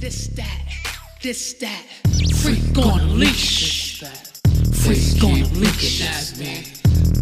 This, 0.00 0.28
that, 0.34 0.46
this, 1.22 1.58
that. 1.60 1.84
Freak 2.42 2.76
on 2.78 3.00
a 3.00 3.04
leash. 3.14 4.02
Freak 4.72 5.22
on 5.22 5.42
a 5.42 5.58
leash. 5.58 6.02
at 6.02 6.38
me. 6.38 6.64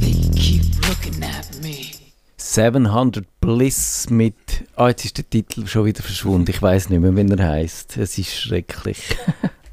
They 0.01 0.13
keep 0.39 0.63
looking 0.89 1.23
at 1.23 1.63
me. 1.63 1.93
700 2.39 3.25
Bliss 3.41 4.09
mit. 4.11 4.35
Ah, 4.77 4.89
jetzt 4.89 5.05
ist 5.05 5.19
der 5.19 5.29
Titel 5.29 5.67
schon 5.67 5.85
wieder 5.85 6.03
verschwunden. 6.03 6.51
Ich 6.51 6.61
weiß 6.61 6.91
nicht 6.91 7.01
mehr, 7.01 7.15
wie 7.15 7.31
er 7.31 7.49
heißt. 7.49 7.97
Es 7.99 8.19
ist 8.19 8.35
schrecklich. 8.35 9.17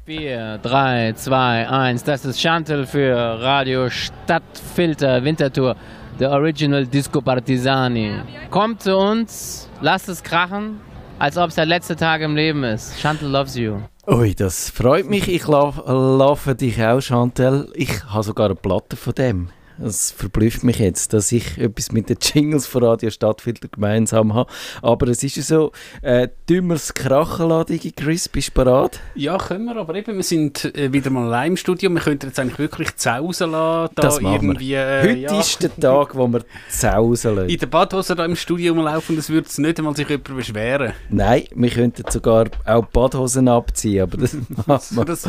4, 0.04 0.58
3, 0.58 1.14
2, 1.14 1.68
1. 1.68 2.04
Das 2.04 2.24
ist 2.24 2.40
Chantel 2.40 2.86
für 2.86 3.16
Radio 3.16 3.88
Stadtfilter 3.88 5.24
Wintertour. 5.24 5.74
Der 6.18 6.30
Original 6.30 6.86
Disco 6.86 7.20
Partisani. 7.20 8.12
Kommt 8.50 8.82
zu 8.82 8.96
uns, 8.96 9.68
lasst 9.80 10.08
es 10.08 10.22
krachen, 10.22 10.80
als 11.20 11.36
ob 11.36 11.50
es 11.50 11.54
der 11.54 11.66
letzte 11.66 11.96
Tag 11.96 12.22
im 12.22 12.34
Leben 12.34 12.64
ist. 12.64 12.98
Chantel 12.98 13.28
loves 13.28 13.54
you. 13.54 13.76
Ui, 14.06 14.34
das 14.34 14.70
freut 14.70 15.08
mich. 15.08 15.28
Ich 15.28 15.46
laufe 15.46 16.54
dich 16.54 16.82
auch, 16.82 17.00
Chantel. 17.00 17.70
Ich 17.74 18.04
habe 18.04 18.24
sogar 18.24 18.46
eine 18.46 18.54
Platte 18.54 18.96
von 18.96 19.14
dem. 19.14 19.50
Es 19.82 20.10
verblüfft 20.10 20.62
mich 20.62 20.78
jetzt, 20.78 21.12
dass 21.12 21.32
ich 21.32 21.56
etwas 21.58 21.90
mit 21.92 22.08
den 22.10 22.18
Jingles 22.20 22.66
von 22.66 22.84
Radio 22.84 23.08
Stadtfilter 23.10 23.68
gemeinsam 23.68 24.34
habe. 24.34 24.50
Aber 24.82 25.08
es 25.08 25.22
ist 25.22 25.36
ja 25.36 25.42
so, 25.42 25.72
äh, 26.02 26.28
dümmeres 26.48 26.92
Krachenladung, 26.94 27.78
Chris, 27.96 28.28
bist 28.28 28.48
du 28.48 28.52
bereit? 28.64 29.00
Ja, 29.14 29.38
können 29.38 29.64
wir, 29.66 29.76
aber 29.76 29.94
eben, 29.94 30.16
wir 30.16 30.22
sind 30.22 30.64
äh, 30.76 30.92
wieder 30.92 31.10
mal 31.10 31.26
allein 31.26 31.52
im 31.52 31.56
Studio. 31.56 31.88
Wir 31.90 32.00
könnten 32.00 32.26
jetzt 32.26 32.38
eigentlich 32.38 32.58
wirklich 32.58 32.94
zausen 32.96 33.52
lassen. 33.52 33.92
Da 33.94 34.02
Das 34.02 34.20
machen 34.20 34.32
wir. 34.42 34.48
irgendwie, 34.50 34.74
äh, 34.74 35.02
Heute 35.02 35.18
ja. 35.34 35.40
ist 35.40 35.62
der 35.62 35.74
Tag, 35.76 36.14
wo 36.14 36.26
wir 36.28 36.42
zausen 36.68 37.36
lassen. 37.36 37.48
in 37.48 37.58
der 37.58 37.66
Badhose 37.66 38.14
da 38.14 38.24
im 38.24 38.36
Studio 38.36 38.74
rumlaufen, 38.74 39.16
das 39.16 39.30
würde 39.30 39.48
es 39.48 39.56
nicht 39.58 39.78
einmal 39.78 39.96
sich 39.96 40.08
jemand 40.08 40.36
beschweren. 40.36 40.92
Nein, 41.08 41.44
wir 41.54 41.70
könnten 41.70 42.04
sogar 42.10 42.46
auch 42.66 42.84
Badhosen 42.86 43.48
abziehen, 43.48 44.02
aber 44.02 44.18
das, 44.18 44.36
machen 44.66 44.96
wir- 44.96 45.04
Das 45.04 45.26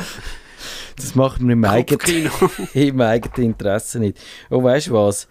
das 0.96 1.16
machen 1.16 1.48
wir 1.48 1.54
im 1.54 1.66
eigenen, 1.66 2.32
im 2.74 3.02
eigenen 3.02 3.52
Interesse 3.52 4.00
nicht. 4.00 4.18
Oh, 4.50 4.64
weißt 4.64 4.88
du 4.88 4.94
was? 4.94 5.28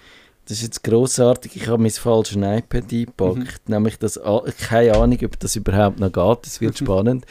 Das 0.46 0.58
ist 0.58 0.62
jetzt 0.64 0.82
grossartig. 0.82 1.54
Ich 1.54 1.68
habe 1.68 1.80
mein 1.80 1.92
falsches 1.92 2.36
iPad 2.36 2.92
eingepackt. 2.92 3.68
Nämlich 3.68 3.98
das, 3.98 4.18
keine 4.68 4.96
Ahnung, 4.96 5.18
ob 5.24 5.38
das 5.38 5.54
überhaupt 5.54 6.00
noch 6.00 6.10
geht. 6.10 6.46
Das 6.46 6.60
wird 6.60 6.78
spannend. 6.78 7.24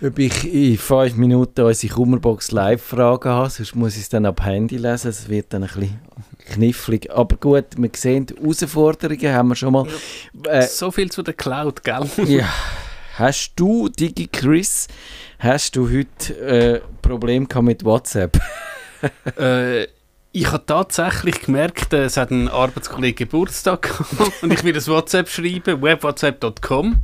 Ob 0.00 0.16
ich 0.20 0.54
in 0.54 0.78
fünf 0.78 1.16
Minuten 1.16 1.62
unsere 1.62 1.92
Kummerbox 1.92 2.52
Live-Fragen 2.52 3.28
habe, 3.28 3.50
sonst 3.50 3.74
muss 3.74 3.96
ich 3.96 4.02
es 4.02 4.08
dann 4.08 4.26
ab 4.26 4.44
Handy 4.44 4.76
lesen. 4.76 5.08
Es 5.08 5.28
wird 5.28 5.52
dann 5.52 5.64
ein 5.64 5.68
bisschen 5.68 5.98
knifflig. 6.52 7.10
Aber 7.10 7.36
gut, 7.36 7.64
wir 7.76 7.90
sehen, 7.96 8.26
die 8.26 8.36
Herausforderungen 8.36 9.32
haben 9.34 9.48
wir 9.48 9.56
schon 9.56 9.72
mal. 9.72 9.86
Äh, 10.44 10.62
so 10.62 10.92
viel 10.92 11.10
zu 11.10 11.24
der 11.24 11.34
Cloud, 11.34 11.82
gell? 11.82 12.08
ja. 12.26 12.48
Hast 13.16 13.54
du, 13.56 13.88
Digi 13.88 14.28
Chris, 14.28 14.86
hast 15.38 15.76
du 15.76 15.88
heute 15.90 16.34
äh, 16.40 16.80
Probleme 17.02 17.46
gehabt 17.46 17.64
mit 17.64 17.84
WhatsApp? 17.84 18.38
äh, 19.38 19.84
ich 20.32 20.52
habe 20.52 20.66
tatsächlich 20.66 21.42
gemerkt, 21.42 21.92
äh, 21.92 22.04
es 22.04 22.16
hat 22.16 22.30
ein 22.30 22.48
Arbeitskollege 22.48 23.24
Geburtstag 23.26 23.82
gehabt 23.82 24.42
und 24.42 24.52
ich 24.52 24.64
will 24.64 24.72
das 24.72 24.88
WhatsApp 24.88 25.28
schreiben, 25.28 25.80
webwhatsapp.com. 25.82 26.96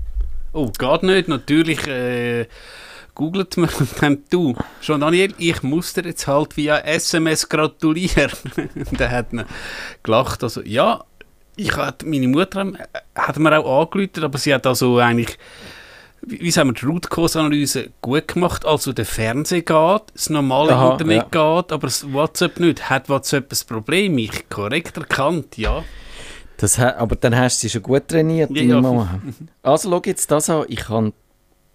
Oh, 0.52 0.70
geht 0.70 1.02
nicht. 1.02 1.28
Natürlich 1.28 1.86
äh, 1.86 2.46
googelt 3.14 3.56
man 3.56 3.70
und 3.70 4.02
dann 4.02 4.22
du, 4.30 4.54
schon 4.80 5.00
Daniel, 5.00 5.34
ich 5.38 5.62
muss 5.62 5.94
dir 5.94 6.04
jetzt 6.04 6.26
halt 6.26 6.56
via 6.56 6.78
SMS 6.78 7.48
gratulieren. 7.48 8.30
und 8.74 9.00
er 9.00 9.10
hat 9.10 9.32
dann 9.32 9.46
gelacht. 10.02 10.42
Also, 10.42 10.62
ja, 10.62 11.04
ich 11.56 11.76
hatte, 11.76 12.06
meine 12.06 12.28
Mutter 12.28 12.72
hat 13.14 13.38
mir 13.38 13.58
auch 13.58 13.82
angerufen, 13.82 14.24
aber 14.24 14.38
sie 14.38 14.52
hat 14.52 14.66
also 14.66 14.98
eigentlich 14.98 15.38
wie 16.26 16.50
sagen 16.50 16.70
wir, 16.70 16.74
die 16.74 16.86
Root-Cause-Analyse 16.86 17.90
gut 18.00 18.28
gemacht. 18.28 18.64
Also 18.64 18.92
der 18.92 19.06
Fernseher 19.06 19.62
geht, 19.62 20.02
das 20.12 20.30
normale 20.30 20.74
Aha, 20.74 20.92
Internet 20.92 21.32
geht, 21.32 21.72
aber 21.72 21.86
das 21.86 22.12
WhatsApp 22.12 22.60
nicht. 22.60 22.88
Hat 22.90 23.08
WhatsApp 23.08 23.52
ein 23.52 23.58
Problem? 23.66 24.18
Ich 24.18 24.48
korrekt 24.48 24.96
erkannt, 24.96 25.56
ja. 25.56 25.84
Das, 26.56 26.78
aber 26.78 27.16
dann 27.16 27.36
hast 27.36 27.62
du 27.62 27.66
sie 27.66 27.70
schon 27.70 27.82
gut 27.82 28.08
trainiert, 28.08 28.50
Ja, 28.50 28.62
ja. 28.62 28.80
Mama. 28.80 29.20
Also 29.62 29.90
schau 29.90 30.02
jetzt 30.04 30.30
das 30.30 30.48
an. 30.50 30.64
Ich 30.68 30.88
habe 30.88 31.12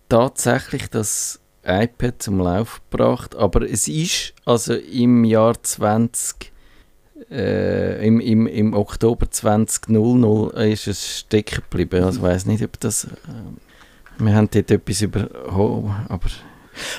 tatsächlich 0.07 0.90
das 0.90 1.40
iPad 1.63 2.22
zum 2.22 2.40
Lauf 2.40 2.81
gebracht, 2.90 3.35
aber 3.35 3.69
es 3.69 3.88
ist 3.88 4.34
also 4.46 4.73
im 4.73 5.23
Jahr 5.25 5.62
20 5.62 6.52
äh, 7.29 8.06
im, 8.06 8.19
im, 8.19 8.47
im 8.47 8.73
Oktober 8.73 9.29
2000 9.29 10.53
ist 10.72 10.88
es 10.88 11.19
stecken 11.19 11.63
geblieben. 11.69 12.03
Also 12.03 12.19
ich 12.19 12.23
weiß 12.23 12.46
nicht, 12.46 12.63
ob 12.63 12.79
das 12.79 13.06
äh, 13.06 13.07
wir 14.19 14.35
haben 14.35 14.50
dort 14.52 14.72
etwas 14.72 15.02
überholt, 15.02 15.85
aber 16.07 16.30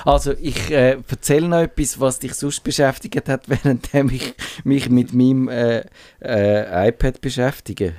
also 0.05 0.33
ich 0.39 0.69
äh, 0.71 0.97
erzähle 1.09 1.47
noch 1.47 1.59
etwas, 1.61 1.99
was 1.99 2.19
dich 2.19 2.33
sonst 2.35 2.63
beschäftigt 2.63 3.27
hat, 3.27 3.43
während 3.47 3.89
ich 4.11 4.33
mich 4.63 4.89
mit 4.89 5.13
meinem 5.13 5.47
äh, 5.49 5.83
äh, 6.23 6.89
iPad 6.89 7.21
beschäftige. 7.21 7.93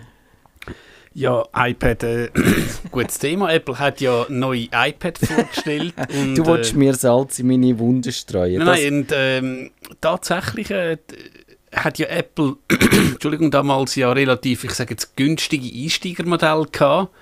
Ja, 1.14 1.44
iPad, 1.54 2.02
äh, 2.04 2.30
gutes 2.90 3.18
Thema. 3.18 3.52
Apple 3.52 3.78
hat 3.78 4.00
ja 4.00 4.24
neue 4.28 4.68
iPad 4.72 5.18
vorgestellt. 5.18 5.94
und, 6.14 6.36
Du 6.36 6.46
willst 6.46 6.72
äh, 6.72 6.76
mir 6.76 6.94
Salz 6.94 7.38
in 7.38 7.48
meine 7.48 7.78
Wunden 7.78 8.12
streuen. 8.12 8.58
Nein, 8.64 8.66
Das- 8.66 8.78
nein, 8.80 8.94
und 8.94 9.12
ähm, 9.14 9.70
tatsächlich 10.00 10.70
äh, 10.70 10.96
hat 11.74 11.98
ja 11.98 12.06
Apple, 12.06 12.56
Entschuldigung, 13.12 13.50
damals 13.50 13.94
ja 13.96 14.10
relativ, 14.12 14.64
ich 14.64 14.70
sage 14.72 14.90
jetzt, 14.92 15.16
günstige 15.16 15.68
Einsteigermodelle 15.82 16.66
gehabt. 16.70 17.12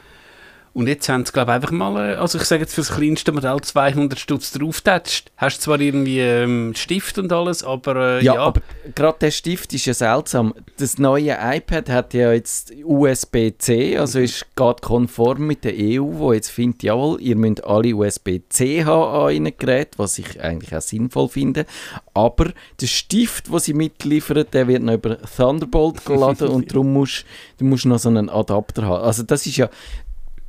Und 0.72 0.86
jetzt 0.86 1.08
haben 1.08 1.26
sie, 1.26 1.32
glaube 1.32 1.50
ich, 1.50 1.56
einfach 1.56 1.70
mal, 1.72 2.12
äh, 2.12 2.14
also 2.14 2.38
ich 2.38 2.44
sage 2.44 2.62
jetzt 2.62 2.75
für 2.75 2.82
das 2.82 2.92
kleinste 2.92 3.32
Modell 3.32 3.60
200 3.60 4.19
Stutz 4.19 4.53
draufgetatscht. 4.53 5.32
Hast 5.36 5.62
zwar 5.62 5.81
irgendwie 5.81 6.20
ähm, 6.20 6.75
Stift 6.76 7.19
und 7.19 7.32
alles, 7.32 7.64
aber 7.64 7.97
äh, 7.97 8.25
ja, 8.25 8.34
ja, 8.34 8.42
aber 8.42 8.60
gerade 8.94 9.19
der 9.20 9.30
Stift 9.32 9.72
ist 9.75 9.86
ja 9.86 9.94
seltsam. 9.94 10.54
Das 10.78 10.98
neue 10.98 11.36
iPad 11.41 11.88
hat 11.88 12.14
ja 12.14 12.32
jetzt 12.32 12.72
USB-C, 12.84 13.98
also 13.98 14.20
ist 14.20 14.47
geht 14.54 14.82
konform 14.82 15.47
mit 15.47 15.64
der 15.64 15.75
EU, 15.75 16.04
wo 16.04 16.32
jetzt 16.32 16.50
findet, 16.50 16.84
jawohl, 16.84 17.20
ihr 17.20 17.36
müsst 17.36 17.64
alle 17.64 17.94
USB-C 17.94 18.84
haben 18.84 19.26
an 19.26 19.34
ihren 19.34 19.56
Geräten, 19.59 19.94
was 19.97 20.19
ich 20.19 20.41
eigentlich 20.41 20.75
auch 20.75 20.82
sinnvoll 20.82 21.28
finde. 21.28 21.66
Aber 22.14 22.53
der 22.80 22.86
Stift, 22.86 23.48
den 23.48 23.59
sie 23.59 23.75
mitliefern, 23.75 24.44
der 24.53 24.69
wird 24.69 24.84
noch 24.84 24.94
über 24.94 25.19
Thunderbolt 25.22 26.04
geladen 26.04 26.48
und 26.48 26.70
darum 26.70 26.92
musst 26.92 27.25
du 27.59 27.64
musst 27.64 27.86
noch 27.86 27.98
so 27.98 28.09
einen 28.09 28.28
Adapter 28.28 28.84
haben. 28.84 29.04
Also 29.04 29.22
das 29.25 29.47
ist 29.47 29.56
ja 29.56 29.69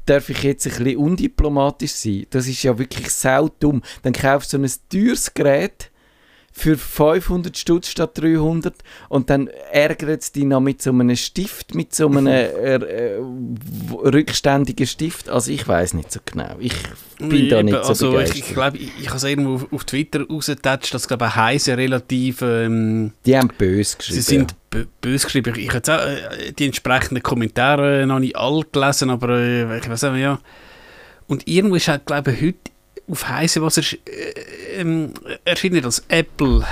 darf 0.05 0.29
ich 0.29 0.43
jetzt 0.43 0.67
ein 0.67 0.83
bisschen 0.83 0.97
undiplomatisch 0.97 1.93
sein? 1.93 2.25
Das 2.29 2.47
ist 2.47 2.63
ja 2.63 2.77
wirklich 2.77 3.09
saudumm. 3.09 3.81
Dann 4.03 4.13
kaufst 4.13 4.53
du 4.53 4.57
so 4.57 4.63
ein 4.63 4.89
teures 4.89 5.33
Gerät 5.33 5.90
für 6.53 6.77
500 6.77 7.57
Stutz 7.57 7.87
statt 7.89 8.11
300 8.15 8.73
und 9.09 9.29
dann 9.29 9.47
ärgert 9.71 10.21
es 10.21 10.31
dich 10.31 10.43
noch 10.43 10.59
mit 10.59 10.81
so 10.81 10.89
einem 10.89 11.15
Stift, 11.15 11.73
mit 11.75 11.95
so 11.95 12.07
einem 12.07 12.27
äh, 12.27 12.75
äh, 12.75 13.19
rückständigen 13.93 14.85
Stift. 14.85 15.29
Also 15.29 15.51
ich 15.51 15.67
weiß 15.67 15.93
nicht 15.93 16.11
so 16.11 16.19
genau. 16.25 16.55
Ich 16.59 16.73
bin 17.19 17.49
da 17.49 17.63
nicht 17.63 17.73
so 17.83 17.89
also 17.89 18.07
ich, 18.07 18.13
begeistert. 18.13 18.37
ich 18.37 18.53
glaube, 18.53 18.77
ich, 18.77 18.91
ich 18.99 19.07
habe 19.07 19.17
es 19.17 19.23
irgendwo 19.23 19.55
auf, 19.55 19.73
auf 19.73 19.83
Twitter 19.85 20.27
rausgetatscht, 20.27 20.93
dass 20.93 21.07
glaube 21.07 21.25
ich 21.25 21.35
Heise 21.35 21.77
relativ 21.77 22.41
ähm, 22.41 23.13
Die 23.25 23.37
haben 23.37 23.49
böse 23.57 23.97
geschrieben. 23.97 24.15
Sie 24.15 24.21
sind 24.21 24.55
bö- 24.71 24.87
böse 25.01 25.25
geschrieben. 25.25 25.53
Ich 25.57 25.67
habe 25.69 25.77
jetzt 25.77 25.89
auch 25.89 25.99
äh, 25.99 26.51
die 26.51 26.65
entsprechenden 26.65 27.23
Kommentare 27.23 28.01
äh, 28.01 28.05
noch 28.05 28.19
nicht 28.19 28.35
alle 28.35 28.63
gelesen, 28.71 29.09
aber 29.09 29.29
äh, 29.37 29.77
ich 29.77 29.89
weiß 29.89 30.03
auch, 30.05 30.15
ja. 30.15 30.39
Und 31.27 31.47
irgendwo 31.47 31.75
ist 31.75 31.87
halt, 31.87 32.05
glaube 32.05 32.33
ich, 32.33 32.41
heute 32.41 32.57
auf 33.09 33.27
heiße 33.27 33.61
Wasser 33.61 33.81
äh, 33.81 34.79
ähm, 34.79 35.13
erschienen, 35.45 35.81
dass 35.81 36.03
Apple, 36.07 36.65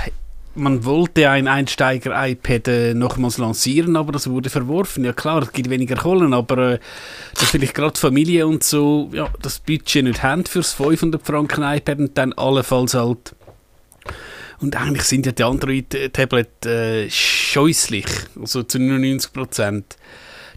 man 0.54 0.84
wollte 0.84 1.28
ein 1.30 1.48
Einsteiger-iPad 1.48 2.68
äh, 2.68 2.94
nochmals 2.94 3.38
lancieren, 3.38 3.96
aber 3.96 4.12
das 4.12 4.28
wurde 4.28 4.50
verworfen. 4.50 5.04
Ja 5.04 5.12
klar, 5.12 5.42
es 5.42 5.52
gibt 5.52 5.70
weniger 5.70 5.96
Kohlen, 5.96 6.34
aber 6.34 6.72
äh, 6.72 6.78
dass 7.34 7.50
vielleicht 7.50 7.74
gerade 7.74 7.98
Familie 7.98 8.46
und 8.46 8.64
so 8.64 9.10
ja, 9.12 9.28
das 9.42 9.60
Budget 9.60 10.04
nicht 10.04 10.22
haben 10.22 10.44
fürs 10.44 10.72
500 10.72 11.24
Franken 11.24 11.62
iPad 11.62 11.98
und 11.98 12.18
dann 12.18 12.32
allenfalls 12.32 12.94
halt 12.94 13.34
und 14.60 14.76
eigentlich 14.76 15.04
sind 15.04 15.24
ja 15.24 15.32
die 15.32 15.42
Android-Tablet 15.42 16.66
äh, 16.66 17.10
scheußlich, 17.10 18.04
also 18.38 18.62
zu 18.62 18.78
99%. 18.78 19.84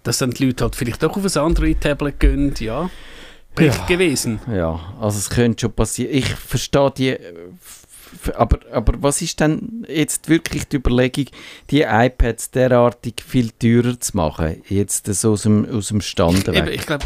Dass 0.03 0.18
dann 0.18 0.31
die 0.31 0.47
Leute 0.47 0.65
halt 0.65 0.75
vielleicht 0.75 1.01
doch 1.01 1.15
auf 1.15 1.24
ein 1.24 1.42
Android-Tablet 1.42 2.19
gehen, 2.19 2.53
ja. 2.59 2.89
Pech 3.55 3.75
Ja. 3.75 3.85
gewesen. 3.85 4.39
Ja, 4.51 4.79
also 5.00 5.17
es 5.17 5.29
könnte 5.29 5.61
schon 5.61 5.73
passieren. 5.73 6.13
Ich 6.13 6.27
verstehe 6.27 6.91
die. 6.91 7.17
Aber, 8.35 8.59
aber 8.71 8.94
was 9.01 9.21
ist 9.23 9.39
denn 9.39 9.85
jetzt 9.89 10.29
wirklich 10.29 10.67
die 10.67 10.75
Überlegung, 10.75 11.25
die 11.71 11.81
iPads 11.81 12.51
derartig 12.51 13.15
viel 13.27 13.50
teurer 13.51 14.00
zu 14.00 14.15
machen? 14.15 14.61
Jetzt 14.69 15.07
so 15.07 15.31
aus 15.31 15.44
dem, 15.44 15.67
aus 15.69 15.88
dem 15.88 16.00
Stand 16.01 16.45
weg. 16.47 16.69
ich 16.71 16.85
glaube, 16.85 17.05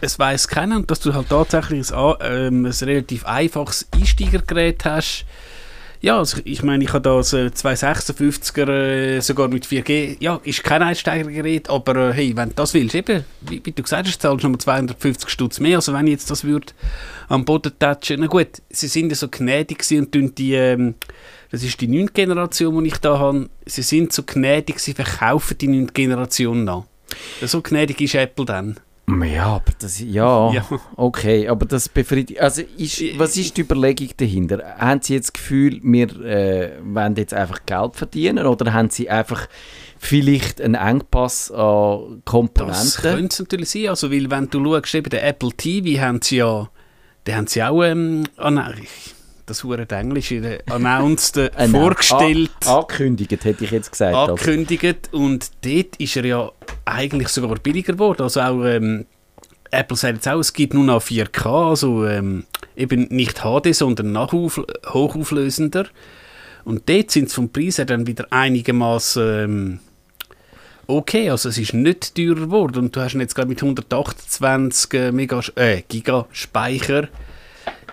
es 0.00 0.18
weiß 0.18 0.48
keiner, 0.48 0.80
dass 0.82 1.00
du 1.00 1.12
halt 1.12 1.28
tatsächlich 1.28 1.92
ein, 1.92 2.14
ähm, 2.22 2.64
ein 2.66 2.72
relativ 2.72 3.26
einfaches 3.26 3.88
Einsteigergerät 3.94 4.84
hast. 4.84 5.26
Ja, 6.00 6.18
also 6.18 6.38
ich 6.44 6.62
meine, 6.62 6.84
ich 6.84 6.92
habe 6.92 7.02
da 7.02 7.22
so 7.22 7.36
256er 7.36 8.68
äh, 8.68 9.20
sogar 9.20 9.48
mit 9.48 9.66
4G. 9.66 10.16
Ja, 10.20 10.40
ist 10.44 10.62
kein 10.62 10.82
Einsteigergerät, 10.82 11.68
aber 11.68 12.10
äh, 12.10 12.12
hey, 12.12 12.36
wenn 12.36 12.50
du 12.50 12.54
das 12.54 12.72
willst, 12.74 12.94
eben, 12.94 13.24
wie, 13.40 13.60
wie 13.64 13.72
du 13.72 13.82
gesagt 13.82 14.06
hast, 14.06 14.22
zahlst 14.22 14.44
du 14.44 14.48
nochmal 14.48 14.60
250 14.60 15.28
Stutz 15.28 15.58
mehr. 15.58 15.78
Also 15.78 15.92
wenn 15.92 16.06
ich 16.06 16.12
jetzt 16.12 16.30
das 16.30 16.44
würde 16.44 16.72
am 17.28 17.44
Boden 17.44 17.72
touchen, 17.80 18.20
na 18.20 18.26
gut, 18.26 18.62
sie 18.70 18.86
sind 18.86 19.10
ja 19.10 19.16
so 19.16 19.28
gnädig 19.28 19.84
und 19.90 20.12
tun 20.12 20.32
die, 20.36 20.54
ähm, 20.54 20.94
das 21.50 21.64
ist 21.64 21.80
die 21.80 21.88
9. 21.88 22.10
Generation, 22.14 22.84
die 22.84 22.90
ich 22.90 22.98
da 22.98 23.18
habe, 23.18 23.48
sie 23.66 23.82
sind 23.82 24.12
so 24.12 24.22
gnädig, 24.22 24.78
sie 24.78 24.94
verkaufen 24.94 25.58
die 25.58 25.68
9. 25.68 25.88
Generation 25.92 26.62
noch. 26.62 26.86
So 27.42 27.60
gnädig 27.60 28.00
ist 28.00 28.14
Apple 28.14 28.44
dann. 28.44 28.78
Ja, 29.24 29.46
aber 29.46 29.72
das, 29.78 30.00
ja, 30.00 30.52
Ja. 30.52 30.66
okay, 30.96 31.48
aber 31.48 31.64
das 31.66 31.88
befriedigt, 31.88 32.40
also 32.40 32.62
ist, 32.76 33.02
was 33.18 33.36
ist 33.36 33.56
die 33.56 33.62
Überlegung 33.62 34.08
dahinter? 34.16 34.62
Haben 34.78 35.00
Sie 35.02 35.14
jetzt 35.14 35.28
das 35.28 35.32
Gefühl, 35.32 35.80
wir 35.82 36.08
äh, 36.24 36.72
wollen 36.82 37.16
jetzt 37.16 37.32
einfach 37.32 37.60
Geld 37.64 37.96
verdienen 37.96 38.46
oder 38.46 38.72
haben 38.74 38.90
Sie 38.90 39.08
einfach 39.08 39.48
vielleicht 39.98 40.60
einen 40.60 40.74
Engpass 40.74 41.50
an 41.50 42.20
Das 42.24 42.30
Komponenten? 42.32 43.02
könnte 43.02 43.26
es 43.32 43.38
natürlich 43.38 43.70
sein, 43.70 43.88
also, 43.88 44.10
weil 44.12 44.30
wenn 44.30 44.50
du 44.50 44.62
schaust, 44.64 44.94
eben 44.94 45.10
den 45.10 45.20
Apple 45.20 45.52
TV 45.56 46.00
haben 46.02 46.20
sie 46.20 46.36
ja, 46.36 46.68
den 47.26 47.34
haben 47.34 47.46
sie 47.46 47.62
auch, 47.62 47.82
ähm, 47.82 48.24
an, 48.36 48.62
das 49.46 49.64
hure 49.64 49.88
Englisch, 49.88 50.34
announced, 50.68 51.38
äh, 51.38 51.50
nein, 51.56 51.70
vorgestellt. 51.70 52.50
an- 52.66 52.74
angekündigt, 52.74 53.42
hätte 53.44 53.64
ich 53.64 53.70
jetzt 53.70 53.90
gesagt. 53.90 54.14
aber- 54.14 54.32
angekündigt 54.32 55.08
und 55.12 55.50
dort 55.64 55.96
ist 55.96 56.16
er 56.16 56.24
ja 56.26 56.50
eigentlich 56.92 57.28
sogar 57.28 57.58
billiger 57.58 57.92
geworden. 57.92 58.22
Also 58.22 58.40
auch 58.40 58.64
ähm, 58.64 59.06
Apple 59.70 59.96
sagt 59.96 60.14
jetzt 60.14 60.28
auch, 60.28 60.38
es 60.38 60.52
gibt 60.52 60.74
nur 60.74 60.84
noch 60.84 61.02
4K, 61.02 61.70
also 61.70 62.06
ähm, 62.06 62.44
eben 62.76 63.08
nicht 63.10 63.42
HD, 63.42 63.74
sondern 63.74 64.16
hochauflösender. 64.18 65.86
Und 66.64 66.88
dort 66.88 67.10
sind 67.10 67.28
sie 67.28 67.34
vom 67.34 67.50
Preis 67.50 67.78
her 67.78 67.84
dann 67.84 68.06
wieder 68.06 68.26
einigermaßen 68.30 69.44
ähm, 69.44 69.80
okay, 70.88 71.30
also 71.30 71.50
es 71.50 71.58
ist 71.58 71.74
nicht 71.74 72.14
teurer 72.14 72.40
geworden 72.40 72.78
und 72.78 72.96
du 72.96 73.00
hast 73.00 73.14
jetzt 73.14 73.34
gerade 73.34 73.48
mit 73.48 73.62
128 73.62 74.94
äh, 74.94 75.12
Mega, 75.12 75.40
äh, 75.54 75.82
Giga 75.86 76.26
Speicher 76.32 77.08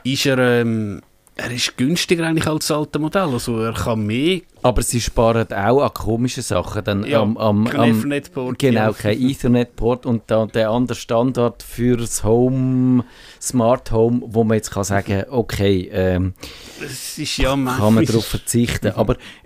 ist 0.03 0.25
er, 0.25 0.37
ähm, 0.39 1.01
er 1.37 1.51
ist 1.51 1.77
günstiger 1.77 2.25
eigentlich 2.25 2.47
als 2.47 2.67
das 2.67 2.77
alte 2.77 2.97
Modell, 2.97 3.29
also 3.29 3.59
er 3.59 3.73
kann 3.73 4.05
mehr 4.05 4.41
Aber 4.61 4.81
sie 4.81 5.01
sparen 5.01 5.51
auch 5.51 5.83
an 5.83 5.93
komischen 5.93 6.41
Sachen. 6.41 6.83
Dann 6.83 7.05
Ja, 7.05 7.21
am, 7.21 7.37
am, 7.37 7.65
kein 7.65 7.95
Ethernet-Port, 7.95 8.57
Genau, 8.57 8.79
ja. 8.79 8.93
kein 8.93 9.21
Ethernet-Port 9.21 10.05
und 10.05 10.23
dann 10.27 10.49
der 10.49 10.71
andere 10.71 10.97
Standard 10.97 11.61
fürs 11.61 12.23
Home, 12.23 13.03
Smart 13.41 13.91
Home, 13.91 14.21
wo 14.25 14.43
man 14.43 14.55
jetzt 14.55 14.71
kann 14.71 14.85
sagen, 14.85 15.25
okay, 15.29 15.89
ähm, 15.91 16.33
Es 16.83 17.19
ist 17.19 17.37
ja 17.37 17.49
kann 17.53 17.93
man 17.93 18.05
darauf 18.05 18.25
verzichten. 18.25 18.93
Aber 18.95 19.17
äh, 19.43 19.44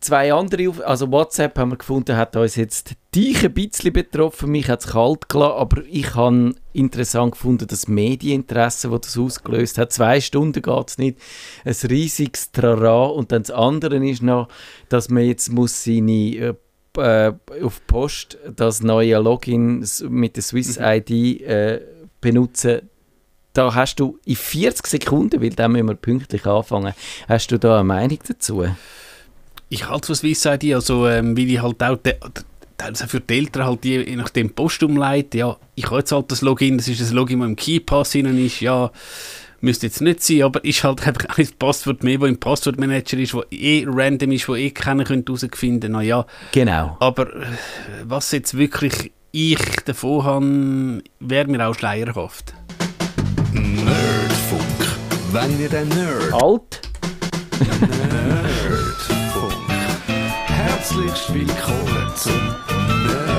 zwei 0.00 0.32
andere, 0.32 0.68
auf- 0.70 0.80
also 0.84 1.10
WhatsApp 1.12 1.58
haben 1.58 1.72
wir 1.72 1.76
gefunden, 1.76 2.16
hat 2.16 2.36
uns 2.36 2.56
jetzt 2.56 2.94
dich 3.14 3.44
ein 3.44 3.52
bisschen 3.52 3.92
betroffen, 3.92 4.50
mich 4.50 4.68
hat 4.68 4.80
es 4.80 4.92
kalt 4.92 5.28
gelassen, 5.28 5.58
aber 5.58 5.82
ich 5.90 6.14
habe 6.14 6.54
interessant 6.72 7.32
gefunden, 7.32 7.66
das 7.68 7.86
Medieninteresse, 7.86 8.88
das 8.88 9.00
das 9.02 9.18
ausgelöst 9.18 9.76
hat. 9.78 9.92
Zwei 9.92 10.20
Stunden 10.20 10.62
geht 10.62 10.88
es 10.88 10.98
nicht, 10.98 11.18
ein 11.64 11.74
riesiges 11.88 12.50
Trara. 12.52 13.04
Und 13.06 13.30
dann 13.32 13.42
das 13.42 13.50
andere 13.50 13.96
ist 14.08 14.22
noch, 14.22 14.48
dass 14.88 15.10
man 15.10 15.24
jetzt 15.24 15.52
muss 15.52 15.84
seine 15.84 16.12
äh, 16.12 16.54
äh, 16.96 17.32
auf 17.62 17.86
Post 17.86 18.38
das 18.56 18.80
neue 18.82 19.18
Login 19.18 19.86
mit 20.08 20.36
der 20.36 20.42
Swiss 20.42 20.78
ID 20.80 21.10
äh, 21.42 21.80
benutzen. 22.20 22.88
Da 23.52 23.74
hast 23.74 23.96
du 24.00 24.18
in 24.24 24.34
40 24.36 24.86
Sekunden, 24.86 25.40
weil 25.42 25.50
dann 25.50 25.72
müssen 25.72 25.86
wir 25.88 25.94
pünktlich 25.94 26.44
anfangen, 26.46 26.92
hast 27.28 27.52
du 27.52 27.58
da 27.58 27.76
eine 27.76 27.84
Meinung 27.84 28.18
dazu? 28.26 28.64
Ich 29.68 29.88
halte 29.88 30.12
es 30.12 30.18
Swiss 30.18 30.44
ID, 30.44 30.74
also 30.74 31.06
ähm, 31.08 31.36
weil 31.36 31.50
ich 31.50 31.60
halt 31.62 31.82
auch 31.82 31.96
de, 31.96 32.14
teilweise 32.76 33.04
auch 33.04 33.08
für 33.08 33.20
die 33.20 33.34
Eltern 33.38 33.64
halt 33.66 33.84
die, 33.84 33.94
je 33.96 34.16
nachdem 34.16 34.50
Post 34.50 34.82
umleite. 34.82 35.38
Ja, 35.38 35.56
ich 35.74 35.86
habe 35.86 35.98
jetzt 35.98 36.12
halt 36.12 36.30
das 36.30 36.42
Login, 36.42 36.78
das 36.78 36.88
ist 36.88 37.00
das 37.00 37.12
Login, 37.12 37.40
das 37.40 37.48
im 37.48 37.56
Keypass 37.56 38.10
drin 38.12 38.44
ist. 38.44 38.60
Ja, 38.60 38.90
müsste 39.60 39.86
jetzt 39.86 40.00
nicht 40.02 40.22
sein, 40.22 40.42
aber 40.42 40.62
ist 40.64 40.84
halt 40.84 41.06
einfach 41.06 41.38
ein 41.38 41.48
Passwort 41.58 42.04
mehr, 42.04 42.18
das 42.18 42.28
im 42.28 42.38
Passwortmanager 42.38 43.16
ist, 43.18 43.34
wo 43.34 43.42
eh 43.50 43.84
random 43.88 44.32
ist, 44.32 44.48
wo 44.48 44.54
eh 44.54 44.70
keiner 44.70 45.04
könnte 45.04 45.32
herausfinden. 45.32 45.92
Na 45.92 46.02
ja, 46.02 46.26
Genau. 46.52 46.96
aber 47.00 47.34
äh, 47.34 47.46
was 48.04 48.30
jetzt 48.32 48.56
wirklich 48.56 49.10
ich 49.32 49.58
davon 49.86 50.22
habe, 50.24 51.02
wäre 51.18 51.48
mir 51.48 51.66
auch 51.66 51.74
schleierhaft. 51.74 52.54
Nerdfunk. 53.52 54.62
Wenn 55.32 55.60
ihr 55.60 55.68
den 55.68 55.88
Nerd. 55.88 56.32
Alt? 56.32 56.80
Nerdfunk. 57.60 58.43
Herzlich 60.94 61.34
willkommen 61.34 62.12
zum 62.14 62.54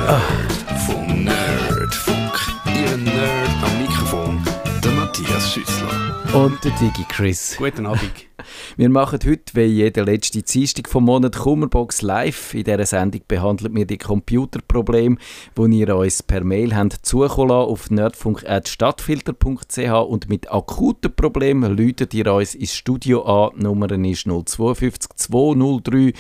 Nerdfunk. 0.05 1.23
Nerdfunk. 1.23 2.53
Ihr 2.65 2.97
Nerd 2.97 3.49
am 3.63 3.81
Mikrofon, 3.81 4.43
der 4.83 4.91
Matthias 4.91 5.44
Schüssler. 5.55 6.15
Und 6.33 6.61
der 6.65 6.71
Digi 6.71 7.05
Chris. 7.07 7.55
Guten 7.57 7.85
Abend. 7.85 8.11
Wir 8.77 8.89
machen 8.89 9.19
heute, 9.25 9.53
wie 9.53 9.61
jede 9.61 10.03
letzte 10.03 10.41
Dienstag 10.41 10.89
vom 10.89 11.05
Monat, 11.05 11.37
Kummerbox 11.37 12.01
live. 12.01 12.53
In 12.53 12.65
dieser 12.65 12.85
Sendung 12.85 13.21
behandeln 13.27 13.75
wir 13.75 13.85
die 13.85 13.97
Computerprobleme, 13.97 15.17
die 15.57 15.79
ihr 15.79 15.95
uns 15.95 16.21
per 16.21 16.43
Mail 16.43 16.75
habt 16.75 17.05
zukommen 17.05 17.47
lassen 17.49 17.71
auf 17.71 17.89
nerdfunk.stadtfilter.ch 17.89 20.09
und 20.09 20.27
mit 20.29 20.51
akuten 20.51 21.15
Problemen 21.15 21.77
läutet 21.77 22.13
ihr 22.13 22.33
uns 22.33 22.53
ins 22.55 22.75
Studio 22.75 23.23
an. 23.23 23.51
Die 23.57 23.63
Nummer 23.63 23.89
ist 23.91 24.27
052 24.27 25.11
203 25.15 26.11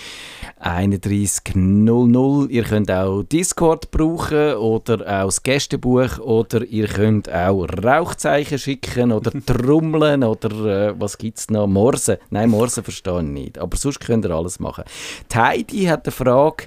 3100. 0.59 2.51
Ihr 2.51 2.63
könnt 2.63 2.91
auch 2.91 3.23
Discord 3.23 3.91
brauchen 3.91 4.53
oder 4.55 5.01
auch 5.01 5.25
das 5.25 5.43
Gästebuch 5.43 6.19
oder 6.19 6.63
ihr 6.65 6.87
könnt 6.87 7.29
auch 7.31 7.67
Rauchzeichen 7.83 8.57
schicken 8.57 9.11
oder 9.11 9.24
trommeln 9.31 10.23
oder 10.23 10.89
äh, 10.89 10.93
was 10.99 11.17
gibt 11.17 11.39
es 11.39 11.49
noch? 11.49 11.67
Morse. 11.67 12.19
Nein, 12.29 12.49
Morse 12.49 12.83
verstehe 12.83 13.19
ich 13.19 13.25
nicht. 13.25 13.57
Aber 13.57 13.77
sonst 13.77 13.99
könnt 13.99 14.25
ihr 14.25 14.31
alles 14.31 14.59
machen. 14.59 14.83
Die 15.31 15.37
Heidi 15.37 15.83
hat 15.85 16.05
eine 16.05 16.11
Frage. 16.11 16.65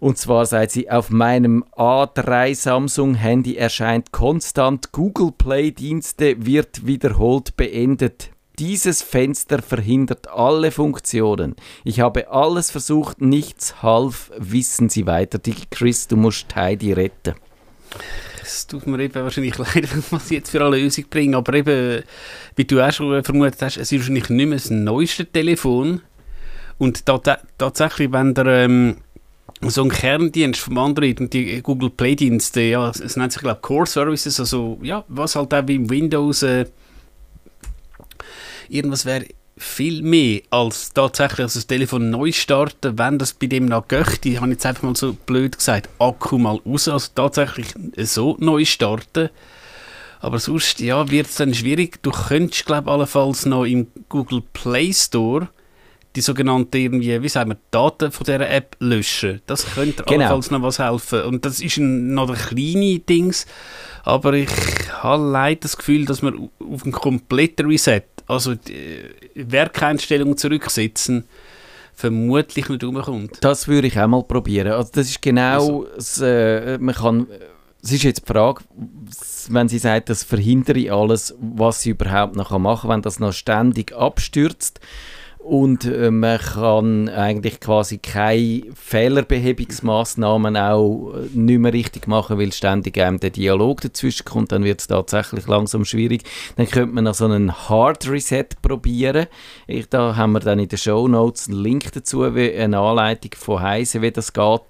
Und 0.00 0.16
zwar 0.16 0.46
sagt 0.46 0.70
sie, 0.70 0.90
auf 0.90 1.10
meinem 1.10 1.62
A3 1.76 2.54
Samsung 2.54 3.14
Handy 3.14 3.56
erscheint 3.56 4.12
konstant 4.12 4.92
Google 4.92 5.32
Play 5.36 5.72
Dienste 5.72 6.46
wird 6.46 6.86
wiederholt 6.86 7.54
beendet. 7.56 8.30
Dieses 8.58 9.02
Fenster 9.02 9.62
verhindert 9.62 10.28
alle 10.28 10.70
Funktionen. 10.70 11.54
Ich 11.84 12.00
habe 12.00 12.30
alles 12.30 12.70
versucht, 12.70 13.20
nichts 13.20 13.82
half. 13.82 14.30
Wissen 14.36 14.88
Sie 14.88 15.06
weiter. 15.06 15.38
Digi 15.38 15.64
Chris, 15.70 16.08
du 16.08 16.16
musst 16.16 16.54
Heidi 16.56 16.92
retten. 16.92 17.34
Es 18.42 18.66
tut 18.66 18.86
mir 18.86 19.00
eben 19.00 19.14
wahrscheinlich 19.14 19.58
leid, 19.58 19.88
was 20.10 20.26
ich 20.26 20.38
jetzt 20.38 20.50
für 20.50 20.60
eine 20.64 20.76
Lösung 20.76 21.04
bringe, 21.08 21.36
aber 21.36 21.54
eben, 21.54 22.02
wie 22.56 22.64
du 22.64 22.80
auch 22.80 22.92
schon 22.92 23.22
vermutet 23.24 23.62
hast, 23.62 23.76
es 23.76 23.92
ist 23.92 24.00
wahrscheinlich 24.00 24.28
nicht 24.28 24.48
mehr 24.48 24.58
das 24.58 24.70
neueste 24.70 25.26
Telefon. 25.26 26.02
Und 26.78 27.04
tat 27.04 27.44
tatsächlich, 27.58 28.10
wenn 28.10 28.32
der 28.34 28.46
ähm, 28.46 28.96
so 29.62 29.82
ein 29.82 29.90
Kerndienst 29.90 30.60
vom 30.60 30.78
Android 30.78 31.20
und 31.20 31.32
die 31.32 31.60
Google 31.62 31.90
Play 31.90 32.16
Dienste, 32.16 32.62
ja, 32.62 32.88
es 32.88 33.00
es 33.00 33.16
nennt 33.16 33.32
sich 33.32 33.42
glaube 33.42 33.60
Core 33.60 33.86
Services, 33.86 34.40
also 34.40 34.78
ja, 34.82 35.04
was 35.08 35.36
halt 35.36 35.52
auch 35.52 35.68
wie 35.68 35.74
im 35.74 35.90
Windows 35.90 36.42
äh, 36.42 36.64
irgendwas 38.68 39.04
wäre 39.04 39.26
viel 39.60 40.02
mehr 40.02 40.40
als 40.50 40.92
tatsächlich 40.92 41.52
das 41.52 41.66
Telefon 41.66 42.10
neu 42.10 42.32
starten, 42.32 42.98
wenn 42.98 43.18
das 43.18 43.34
bei 43.34 43.46
dem 43.46 43.66
noch 43.66 43.86
göchte, 43.88 44.36
habe 44.36 44.46
ich 44.48 44.52
jetzt 44.54 44.66
einfach 44.66 44.82
mal 44.84 44.96
so 44.96 45.12
blöd 45.12 45.58
gesagt, 45.58 45.88
Akku 45.98 46.38
mal 46.38 46.58
raus, 46.64 46.88
also 46.88 47.08
tatsächlich 47.14 47.68
so 47.98 48.36
neu 48.40 48.64
starten. 48.64 49.28
Aber 50.20 50.38
sonst, 50.38 50.80
ja, 50.80 51.10
wird 51.10 51.28
es 51.28 51.36
dann 51.36 51.54
schwierig. 51.54 52.02
Du 52.02 52.10
könntest, 52.10 52.66
glaube 52.66 52.88
ich, 52.88 52.92
allenfalls 52.92 53.46
noch 53.46 53.64
im 53.64 53.86
Google 54.08 54.42
Play 54.52 54.92
Store 54.92 55.48
die 56.16 56.20
sogenannte 56.22 56.78
irgendwie, 56.78 57.22
wie 57.22 57.28
sagen 57.28 57.50
wir, 57.50 57.58
Daten 57.70 58.10
von 58.10 58.24
dieser 58.24 58.50
App 58.50 58.76
löschen. 58.80 59.40
Das 59.46 59.64
könnte 59.74 60.02
Genau. 60.02 60.24
allenfalls 60.24 60.50
noch 60.50 60.62
was 60.62 60.78
helfen. 60.78 61.22
Und 61.22 61.44
das 61.44 61.60
ist 61.60 61.76
ein, 61.76 62.14
noch 62.14 62.28
ein 62.28 62.34
kleine 62.36 62.98
Dings, 62.98 63.46
aber 64.02 64.32
ich 64.32 64.48
habe 65.02 65.22
leider 65.22 65.60
das 65.60 65.76
Gefühl, 65.76 66.06
dass 66.06 66.22
man 66.22 66.50
auf 66.58 66.82
einen 66.82 66.92
kompletten 66.92 67.66
Reset, 67.66 68.02
also 68.30 68.54
die 68.54 69.02
Werkeinstellungen 69.34 70.36
zurücksetzen, 70.36 71.24
vermutlich 71.94 72.68
nicht 72.68 72.84
umkommt. 72.84 73.38
Das 73.40 73.68
würde 73.68 73.88
ich 73.88 73.98
auch 73.98 74.06
mal 74.06 74.22
probieren. 74.22 74.72
Also 74.72 74.90
das 74.94 75.08
ist 75.08 75.20
genau, 75.20 75.84
das, 75.94 76.20
äh, 76.20 76.78
man 76.78 76.94
kann, 76.94 77.26
es 77.82 77.92
ist 77.92 78.04
jetzt 78.04 78.22
die 78.22 78.32
Frage, 78.32 78.62
wenn 79.48 79.68
sie 79.68 79.78
sagt, 79.78 80.08
das 80.08 80.22
verhindere 80.22 80.92
alles, 80.92 81.34
was 81.40 81.82
sie 81.82 81.90
überhaupt 81.90 82.36
noch 82.36 82.56
machen 82.58 82.82
kann, 82.82 82.90
wenn 82.90 83.02
das 83.02 83.20
noch 83.20 83.32
ständig 83.32 83.92
abstürzt. 83.94 84.80
Und 85.50 85.84
äh, 85.84 86.12
man 86.12 86.38
kann 86.38 87.08
eigentlich 87.08 87.58
quasi 87.58 87.98
keine 87.98 88.62
Fehlerbehebungsmaßnahmen 88.72 90.56
auch 90.56 91.12
äh, 91.12 91.36
nicht 91.36 91.58
mehr 91.58 91.72
richtig 91.72 92.06
machen, 92.06 92.38
weil 92.38 92.52
ständig 92.52 92.96
einem 92.98 93.18
der 93.18 93.30
Dialog 93.30 93.80
dazwischen 93.80 94.24
kommt, 94.24 94.52
dann 94.52 94.62
wird 94.62 94.80
es 94.80 94.86
tatsächlich 94.86 95.48
langsam 95.48 95.84
schwierig. 95.84 96.22
Dann 96.54 96.68
könnte 96.68 96.94
man 96.94 97.02
noch 97.02 97.14
so 97.14 97.24
einen 97.24 97.52
Hard 97.68 98.08
Reset 98.08 98.46
probieren. 98.62 99.26
Ich, 99.66 99.88
da 99.88 100.14
haben 100.14 100.34
wir 100.34 100.40
dann 100.40 100.60
in 100.60 100.68
den 100.68 100.78
Show 100.78 101.08
Notes 101.08 101.48
einen 101.48 101.58
Link 101.58 101.90
dazu, 101.94 102.32
wie 102.36 102.54
eine 102.54 102.78
Anleitung 102.78 103.32
von 103.36 103.60
Heise, 103.60 104.02
wie 104.02 104.12
das 104.12 104.32
geht, 104.32 104.62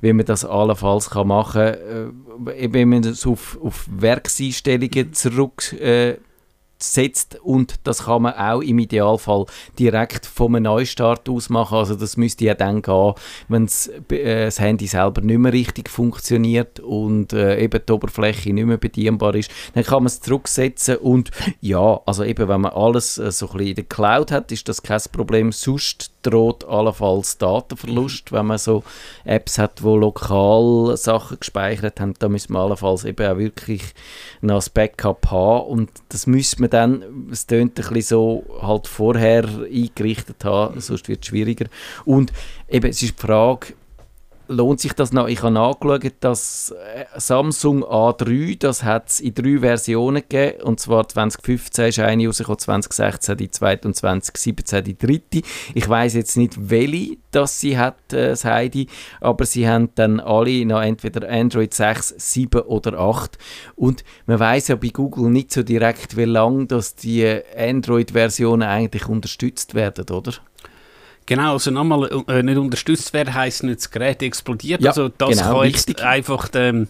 wie 0.00 0.12
man 0.12 0.26
das 0.26 0.44
allenfalls 0.44 1.10
kann 1.10 1.28
machen 1.28 1.76
kann, 1.76 2.48
äh, 2.48 2.72
wenn 2.72 2.88
man 2.88 3.02
das 3.02 3.24
auf, 3.24 3.56
auf 3.62 3.86
Werkseinstellungen 3.88 5.12
zurück 5.12 5.72
äh, 5.74 6.16
setzt 6.92 7.38
und 7.42 7.76
das 7.84 8.04
kann 8.04 8.22
man 8.22 8.34
auch 8.34 8.60
im 8.60 8.78
Idealfall 8.78 9.46
direkt 9.78 10.26
vom 10.26 10.52
Neustart 10.52 11.28
aus 11.28 11.48
machen. 11.48 11.78
Also 11.78 11.94
das 11.94 12.16
müsste 12.16 12.44
ja 12.44 12.54
dann 12.54 12.82
gehen, 12.82 13.14
wenn 13.48 13.68
äh, 14.10 14.44
das 14.44 14.60
Handy 14.60 14.86
selber 14.86 15.20
nicht 15.20 15.38
mehr 15.38 15.52
richtig 15.52 15.88
funktioniert 15.88 16.80
und 16.80 17.32
äh, 17.32 17.60
eben 17.60 17.80
die 17.86 17.92
Oberfläche 17.92 18.52
nicht 18.52 18.66
mehr 18.66 18.76
bedienbar 18.76 19.34
ist. 19.34 19.50
Dann 19.74 19.84
kann 19.84 20.02
man 20.02 20.06
es 20.06 20.20
zurücksetzen 20.20 20.96
und 20.96 21.30
ja, 21.60 22.00
also 22.06 22.24
eben 22.24 22.48
wenn 22.48 22.60
man 22.60 22.72
alles 22.72 23.18
äh, 23.18 23.30
so 23.30 23.46
ein 23.46 23.52
bisschen 23.52 23.68
in 23.68 23.74
der 23.76 23.84
Cloud 23.84 24.30
hat, 24.30 24.52
ist 24.52 24.68
das 24.68 24.82
kein 24.82 25.00
Problem. 25.12 25.52
Sonst 25.52 26.12
droht 26.22 26.64
allenfalls 26.64 27.38
Datenverlust, 27.38 28.32
wenn 28.32 28.46
man 28.46 28.58
so 28.58 28.82
Apps 29.24 29.58
hat, 29.58 29.82
wo 29.82 29.96
lokal 29.96 30.96
Sachen 30.96 31.38
gespeichert 31.38 32.00
haben, 32.00 32.14
da 32.18 32.28
müssen 32.28 32.54
wir 32.54 32.60
allenfalls 32.60 33.04
eben 33.04 33.26
auch 33.26 33.38
wirklich 33.38 33.82
noch 34.40 34.56
das 34.56 34.70
Backup 34.70 35.30
haben 35.30 35.66
und 35.66 35.90
das 36.08 36.26
müssen 36.26 36.60
wir 36.60 36.68
dann, 36.74 37.28
es 37.30 37.46
tönt 37.46 37.78
ein 37.78 37.88
bisschen 37.88 38.02
so, 38.02 38.44
halt 38.60 38.86
vorher 38.86 39.44
eingerichtet 39.44 40.44
haben, 40.44 40.80
sonst 40.80 41.08
wird 41.08 41.22
es 41.22 41.28
schwieriger. 41.28 41.66
Und 42.04 42.32
eben, 42.68 42.90
es 42.90 43.02
ist 43.02 43.16
die 43.16 43.26
Frage, 43.26 43.74
lohnt 44.48 44.80
sich 44.80 44.92
das 44.92 45.12
noch? 45.12 45.28
Ich 45.28 45.42
habe 45.42 45.52
nachgeschaut, 45.52 46.12
dass 46.20 46.70
äh, 46.70 47.04
Samsung 47.16 47.84
A3, 47.84 48.58
das 48.58 48.82
hat 48.84 49.10
es 49.10 49.20
in 49.20 49.34
drei 49.34 49.58
Versionen 49.58 50.22
gegeben, 50.28 50.62
und 50.62 50.80
zwar 50.80 51.08
2015 51.08 51.86
ist 51.86 51.98
eine 51.98 52.26
rausgekommen, 52.26 52.58
2016 52.58 53.36
die 53.36 53.50
zweite 53.50 53.88
und 53.88 53.94
2017 53.94 54.84
die 54.84 54.98
dritte. 54.98 55.42
Ich 55.74 55.88
weiß 55.88 56.14
jetzt 56.14 56.36
nicht, 56.36 56.70
welche 56.70 57.16
das 57.30 57.60
sie 57.60 57.78
hat, 57.78 58.12
äh, 58.12 58.30
das 58.30 58.44
Heidi, 58.44 58.88
aber 59.20 59.46
sie 59.46 59.68
haben 59.68 59.90
dann 59.94 60.20
alle 60.20 60.64
noch 60.66 60.82
entweder 60.82 61.28
Android 61.28 61.74
6, 61.74 62.14
7 62.18 62.62
oder 62.62 62.98
8 62.98 63.38
und 63.76 64.04
man 64.26 64.38
weiß 64.38 64.68
ja 64.68 64.76
bei 64.76 64.88
Google 64.88 65.30
nicht 65.30 65.52
so 65.52 65.62
direkt, 65.62 66.16
wie 66.16 66.24
lange 66.24 66.66
dass 66.66 66.94
die 66.94 67.40
Android-Versionen 67.56 68.68
eigentlich 68.68 69.08
unterstützt 69.08 69.74
werden, 69.74 70.08
oder? 70.10 70.32
Genau, 71.26 71.54
also 71.54 71.70
nochmal 71.70 72.10
äh, 72.28 72.42
nicht 72.42 72.58
unterstützt 72.58 73.12
werden, 73.12 73.32
heisst 73.32 73.62
nicht, 73.62 73.78
das 73.78 73.90
Gerät 73.90 74.22
explodiert. 74.22 74.82
Ja, 74.82 74.90
also 74.90 75.08
das 75.08 75.30
genau, 75.30 75.60
kann 75.60 75.66
jetzt 75.66 75.88
richtig. 75.88 76.04
einfach 76.04 76.48
ähm, 76.54 76.88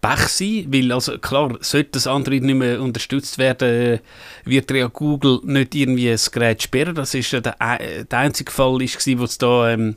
Pech 0.00 0.28
sein, 0.28 0.66
weil 0.70 0.92
also 0.92 1.18
klar, 1.18 1.56
sollte 1.60 1.90
das 1.92 2.06
Android 2.06 2.42
nicht 2.42 2.56
mehr 2.56 2.82
unterstützt 2.82 3.38
werden, 3.38 3.68
äh, 3.68 3.98
wird 4.44 4.70
ja 4.72 4.88
Google 4.88 5.40
nicht 5.44 5.74
irgendwie 5.74 6.10
das 6.10 6.30
Gerät 6.30 6.62
sperren. 6.62 6.94
Das 6.94 7.14
ist 7.14 7.30
ja 7.30 7.40
der, 7.40 7.56
äh, 7.60 8.04
der 8.04 8.18
einzige 8.18 8.50
Fall, 8.50 8.82
ist, 8.82 8.98
gewesen, 8.98 9.20
wo 9.20 9.24
es 9.24 9.38
da 9.38 9.70
ähm, 9.70 9.96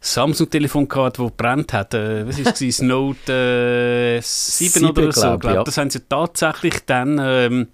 Samsung-Telefon 0.00 0.88
gehabt, 0.88 1.18
das 1.18 1.26
gebrannt 1.26 1.72
hat. 1.72 1.94
Äh, 1.94 2.26
was 2.26 2.38
ist 2.38 2.60
es? 2.60 2.82
Note 2.82 4.18
äh, 4.18 4.20
7 4.20 4.70
Sieben, 4.70 4.88
oder 4.88 5.12
so, 5.12 5.20
glaub, 5.20 5.40
glaub. 5.40 5.54
ja. 5.54 5.64
Das 5.64 5.76
haben 5.78 5.90
sie 5.90 6.00
tatsächlich 6.00 6.74
dann, 6.86 7.18
ähm, 7.22 7.68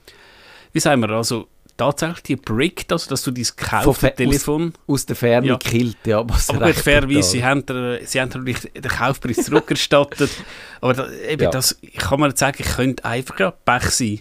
wie 0.73 0.80
sagen 0.80 1.00
wir, 1.00 1.11
also 1.11 1.49
tatsächlich 1.76 2.23
die 2.23 2.37
bricked, 2.37 2.92
also 2.92 3.11
dass 3.11 3.23
du 3.23 3.30
dein 3.30 3.45
gekaufte 3.45 4.14
Telefon... 4.14 4.73
Aus 4.87 5.06
der 5.06 5.16
Ferne 5.16 5.47
Ja. 5.47 5.59
killt, 5.59 5.97
ja. 6.06 6.18
Aber 6.18 6.35
recht 6.61 6.80
fairerweise, 6.80 7.30
sie 7.30 7.45
haben, 7.45 7.64
der, 7.66 8.00
sie 8.06 8.21
haben 8.21 8.28
natürlich 8.28 8.61
den 8.73 8.83
Kaufpreis 8.83 9.37
zurückerstattet. 9.45 10.30
aber 10.80 10.95
da, 10.95 11.11
eben, 11.28 11.42
Ja. 11.42 11.50
das 11.50 11.78
kann 11.99 12.21
man 12.21 12.28
nicht 12.30 12.38
sagen, 12.38 12.62
könnte 12.64 13.04
einfach 13.04 13.38
ja 13.40 13.50
Pech 13.50 13.90
sein. 13.90 14.21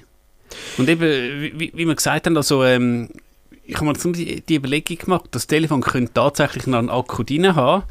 Und 0.77 0.89
eben, 0.89 1.01
wie, 1.59 1.71
wie 1.73 1.87
wir 1.87 1.95
gesagt 1.95 2.25
haben, 2.25 2.37
also, 2.37 2.63
ähm, 2.63 3.09
ich 3.63 3.75
habe 3.77 3.85
mir 3.85 3.93
die 4.13 4.55
Überlegung 4.55 4.97
gemacht, 4.97 5.25
das 5.31 5.47
Telefon 5.47 5.81
könnte 5.81 6.13
tatsächlich 6.13 6.67
noch 6.67 6.77
einen 6.79 6.89
Akku 6.89 7.23
drin 7.23 7.55
haben. 7.55 7.83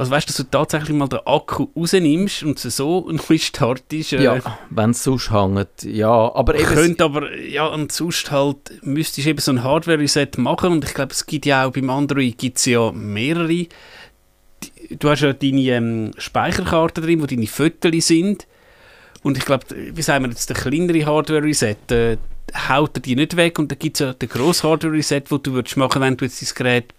Also 0.00 0.12
weißt 0.12 0.26
du, 0.26 0.32
dass 0.32 0.36
du 0.38 0.44
tatsächlich 0.44 0.96
mal 0.96 1.08
den 1.08 1.18
Akku 1.26 1.66
rausnimmst 1.76 2.42
und 2.44 2.58
so 2.58 3.10
neu 3.28 3.36
startest. 3.36 4.14
Äh, 4.14 4.22
Ja, 4.22 4.58
wenn 4.70 4.90
es 4.92 5.04
sonst 5.04 5.30
hängt, 5.30 5.82
ja. 5.82 6.08
Aber 6.08 6.54
eben, 6.54 6.64
Könnte 6.64 7.04
aber, 7.04 7.36
ja, 7.36 7.66
und 7.66 7.92
sonst 7.92 8.30
halt, 8.30 8.56
müsstest 8.82 9.26
du 9.26 9.30
eben 9.30 9.40
so 9.40 9.52
ein 9.52 9.62
Hardware-Reset 9.62 10.38
machen 10.38 10.72
und 10.72 10.86
ich 10.86 10.94
glaube, 10.94 11.12
es 11.12 11.26
gibt 11.26 11.44
ja 11.44 11.66
auch 11.66 11.72
beim 11.72 11.90
Android 11.90 12.38
gibt's 12.38 12.64
ja 12.64 12.90
mehrere. 12.92 13.66
Du 14.88 15.10
hast 15.10 15.20
ja 15.20 15.34
deine 15.34 15.60
ähm, 15.60 16.12
Speicherkarte 16.16 17.02
drin, 17.02 17.20
wo 17.20 17.26
deine 17.26 17.46
Fotos 17.46 18.06
sind 18.06 18.46
und 19.22 19.36
ich 19.36 19.44
glaube, 19.44 19.66
wie 19.68 20.00
sagen 20.00 20.24
wir 20.24 20.30
jetzt, 20.30 20.48
der 20.48 20.56
kleinere 20.56 21.04
Hardware-Reset, 21.04 21.76
äh, 21.90 22.16
haut 22.70 22.96
er 22.96 23.00
die 23.02 23.16
nicht 23.16 23.36
weg 23.36 23.58
und 23.58 23.70
dann 23.70 23.78
gibt 23.78 24.00
es 24.00 24.06
ja 24.06 24.14
den 24.14 24.30
grossen 24.30 24.70
Hardware-Reset, 24.70 25.24
wo 25.28 25.36
du 25.36 25.52
würdest 25.52 25.76
machen, 25.76 26.00
wenn 26.00 26.16
du 26.16 26.24
jetzt 26.24 26.40
dein 26.40 26.54
Gerät 26.54 26.94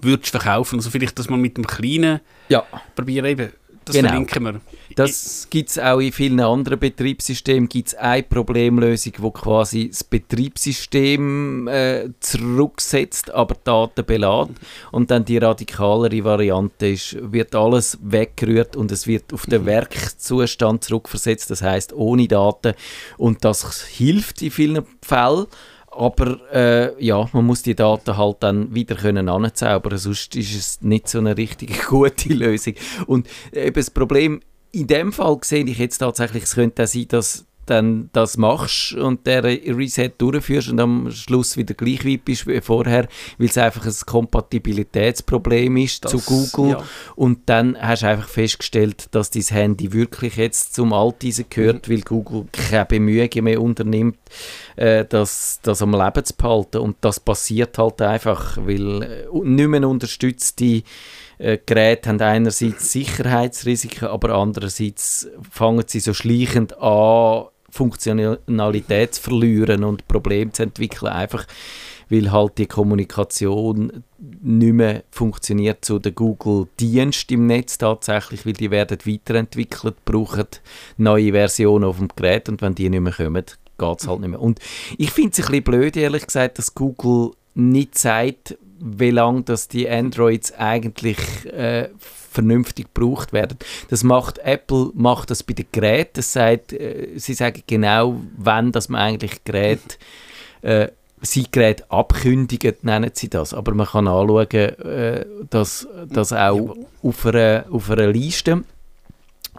würdest 0.00 0.30
verkaufen. 0.30 0.76
Also 0.76 0.90
vielleicht, 0.90 1.18
dass 1.18 1.28
man 1.28 1.40
mit 1.40 1.56
dem 1.56 1.66
kleinen 1.66 2.20
ja, 2.48 2.64
probieren 2.94 3.26
eben, 3.26 3.52
das 3.88 3.96
Genau. 3.96 4.08
verlinken 4.10 4.44
wir. 4.44 4.60
das 4.96 5.46
gibt 5.48 5.70
es 5.70 5.78
auch 5.78 5.98
in 5.98 6.12
vielen 6.12 6.40
anderen 6.40 6.78
Betriebssystemen. 6.78 7.68
Gibt 7.68 7.88
es 7.88 7.94
eine 7.94 8.22
Problemlösung, 8.22 9.14
wo 9.18 9.30
quasi 9.30 9.88
das 9.88 10.04
Betriebssystem 10.04 11.68
äh, 11.68 12.10
zurücksetzt, 12.20 13.30
aber 13.30 13.56
Daten 13.64 14.04
belässt. 14.04 14.50
Und 14.92 15.10
dann 15.10 15.24
die 15.24 15.38
radikalere 15.38 16.22
Variante 16.24 16.88
ist, 16.88 17.16
wird 17.20 17.54
alles 17.54 17.98
weggerührt 18.02 18.76
und 18.76 18.92
es 18.92 19.06
wird 19.06 19.32
auf 19.32 19.46
den 19.46 19.64
Werkzustand 19.64 20.84
zurückversetzt, 20.84 21.50
das 21.50 21.62
heißt 21.62 21.92
ohne 21.94 22.28
Daten. 22.28 22.74
Und 23.16 23.44
das 23.44 23.84
hilft 23.84 24.42
in 24.42 24.50
vielen 24.50 24.84
Fällen. 25.02 25.46
Aber 25.98 26.38
äh, 26.52 27.04
ja, 27.04 27.28
man 27.32 27.44
muss 27.44 27.62
die 27.62 27.74
Daten 27.74 28.16
halt 28.16 28.36
dann 28.40 28.72
wieder 28.74 28.94
können 28.94 29.28
anzaubern, 29.28 29.98
sonst 29.98 30.36
ist 30.36 30.54
es 30.54 30.80
nicht 30.80 31.08
so 31.08 31.18
eine 31.18 31.36
richtig 31.36 31.84
gute 31.88 32.32
Lösung. 32.32 32.74
Und 33.06 33.26
eben 33.52 33.74
das 33.74 33.90
Problem 33.90 34.40
in 34.70 34.86
dem 34.86 35.12
Fall 35.12 35.38
sehe 35.42 35.64
ich 35.64 35.78
jetzt 35.78 35.98
tatsächlich, 35.98 36.44
es 36.44 36.54
könnte 36.54 36.84
auch 36.84 36.86
sein, 36.86 37.08
dass 37.08 37.46
dann 37.66 38.08
das 38.12 38.36
machst 38.36 38.94
und 38.94 39.26
der 39.26 39.44
Reset 39.44 40.10
durchführst 40.16 40.70
und 40.70 40.80
am 40.80 41.10
Schluss 41.10 41.56
wieder 41.56 41.74
gleich 41.74 42.04
weit 42.04 42.24
bist 42.24 42.46
wie 42.46 42.60
vorher, 42.60 43.08
weil 43.36 43.48
es 43.48 43.58
einfach 43.58 43.84
ein 43.84 43.94
Kompatibilitätsproblem 44.06 45.76
ist 45.76 46.04
Das- 46.04 46.12
zu 46.12 46.18
Google 46.20 46.70
ja. 46.78 46.84
und 47.16 47.40
dann 47.46 47.76
hast 47.80 48.02
du 48.02 48.08
einfach 48.08 48.28
festgestellt, 48.28 49.08
dass 49.10 49.30
dein 49.30 49.42
Handy 49.42 49.92
wirklich 49.92 50.36
jetzt 50.36 50.74
zum 50.74 50.92
Alteisen 50.92 51.46
gehört, 51.50 51.88
weil 51.90 52.00
Google 52.00 52.46
keine 52.52 52.86
Bemühungen 52.86 53.44
mehr 53.44 53.60
unternimmt, 53.60 54.16
äh, 54.78 55.04
das, 55.04 55.60
das 55.62 55.82
am 55.82 55.92
Leben 55.92 56.24
zu 56.24 56.34
behalten. 56.36 56.78
Und 56.78 56.96
das 57.00 57.20
passiert 57.20 57.76
halt 57.78 58.00
einfach, 58.00 58.56
weil 58.58 59.02
äh, 59.02 59.26
nicht 59.42 59.68
mehr 59.68 59.88
unterstützte 59.88 60.82
äh, 61.38 61.58
Geräte 61.66 62.08
haben 62.08 62.20
einerseits 62.20 62.92
Sicherheitsrisiken, 62.92 64.08
aber 64.08 64.34
andererseits 64.34 65.28
fangen 65.50 65.84
sie 65.86 66.00
so 66.00 66.14
schleichend 66.14 66.78
an, 66.80 67.46
Funktionalität 67.70 69.14
zu 69.14 69.22
verlieren 69.22 69.84
und 69.84 70.08
Probleme 70.08 70.52
zu 70.52 70.62
entwickeln, 70.62 71.12
einfach 71.12 71.46
weil 72.10 72.32
halt 72.32 72.56
die 72.56 72.66
Kommunikation 72.66 74.04
nicht 74.18 74.72
mehr 74.72 75.02
funktioniert 75.10 75.84
zu 75.84 75.98
den 75.98 76.14
Google-Dienst 76.14 77.30
im 77.30 77.46
Netz 77.46 77.76
tatsächlich, 77.76 78.46
weil 78.46 78.54
die 78.54 78.70
werden 78.70 78.98
weiterentwickelt, 79.04 80.02
brauchen 80.06 80.46
neue 80.96 81.32
Versionen 81.32 81.84
auf 81.84 81.98
dem 81.98 82.08
Gerät 82.08 82.48
und 82.48 82.62
wenn 82.62 82.74
die 82.74 82.88
nicht 82.88 83.00
mehr 83.00 83.12
kommen, 83.12 83.44
geht 83.78 84.00
es 84.00 84.08
halt 84.08 84.20
nicht 84.20 84.30
mehr. 84.30 84.40
Und 84.40 84.58
ich 84.96 85.10
finde 85.10 85.30
es 85.30 85.38
ein 85.38 85.46
bisschen 85.46 85.64
blöd, 85.64 85.96
ehrlich 85.96 86.26
gesagt, 86.26 86.58
dass 86.58 86.74
Google 86.74 87.32
nicht 87.54 87.98
sagt, 87.98 88.56
wie 88.80 89.10
lange 89.10 89.42
dass 89.42 89.68
die 89.68 89.88
Androids 89.88 90.52
eigentlich 90.52 91.18
äh, 91.46 91.88
vernünftig 92.30 92.94
gebraucht 92.94 93.32
werden. 93.32 93.58
Das 93.88 94.04
macht 94.04 94.38
Apple 94.38 94.90
macht 94.94 95.30
das 95.30 95.42
bei 95.42 95.54
den 95.54 95.66
Geräten. 95.72 96.12
Das 96.14 96.32
sagt, 96.32 96.72
äh, 96.72 97.08
sie 97.16 97.34
sagen 97.34 97.62
genau, 97.66 98.20
wann 98.36 98.72
dass 98.72 98.88
man 98.88 99.00
eigentlich 99.00 99.42
Geräte 99.44 99.96
äh, 100.62 100.88
sie 101.20 101.46
Gerät 101.50 101.90
abkündigen, 101.90 102.74
nennen 102.82 103.10
sie 103.12 103.28
das. 103.28 103.52
Aber 103.54 103.74
man 103.74 103.86
kann 103.86 104.06
anschauen, 104.06 104.50
äh, 104.50 105.26
dass 105.50 105.88
das 106.08 106.32
auch 106.32 106.76
auf 107.02 107.26
einer, 107.26 107.64
auf 107.70 107.90
einer 107.90 108.06
Liste 108.08 108.62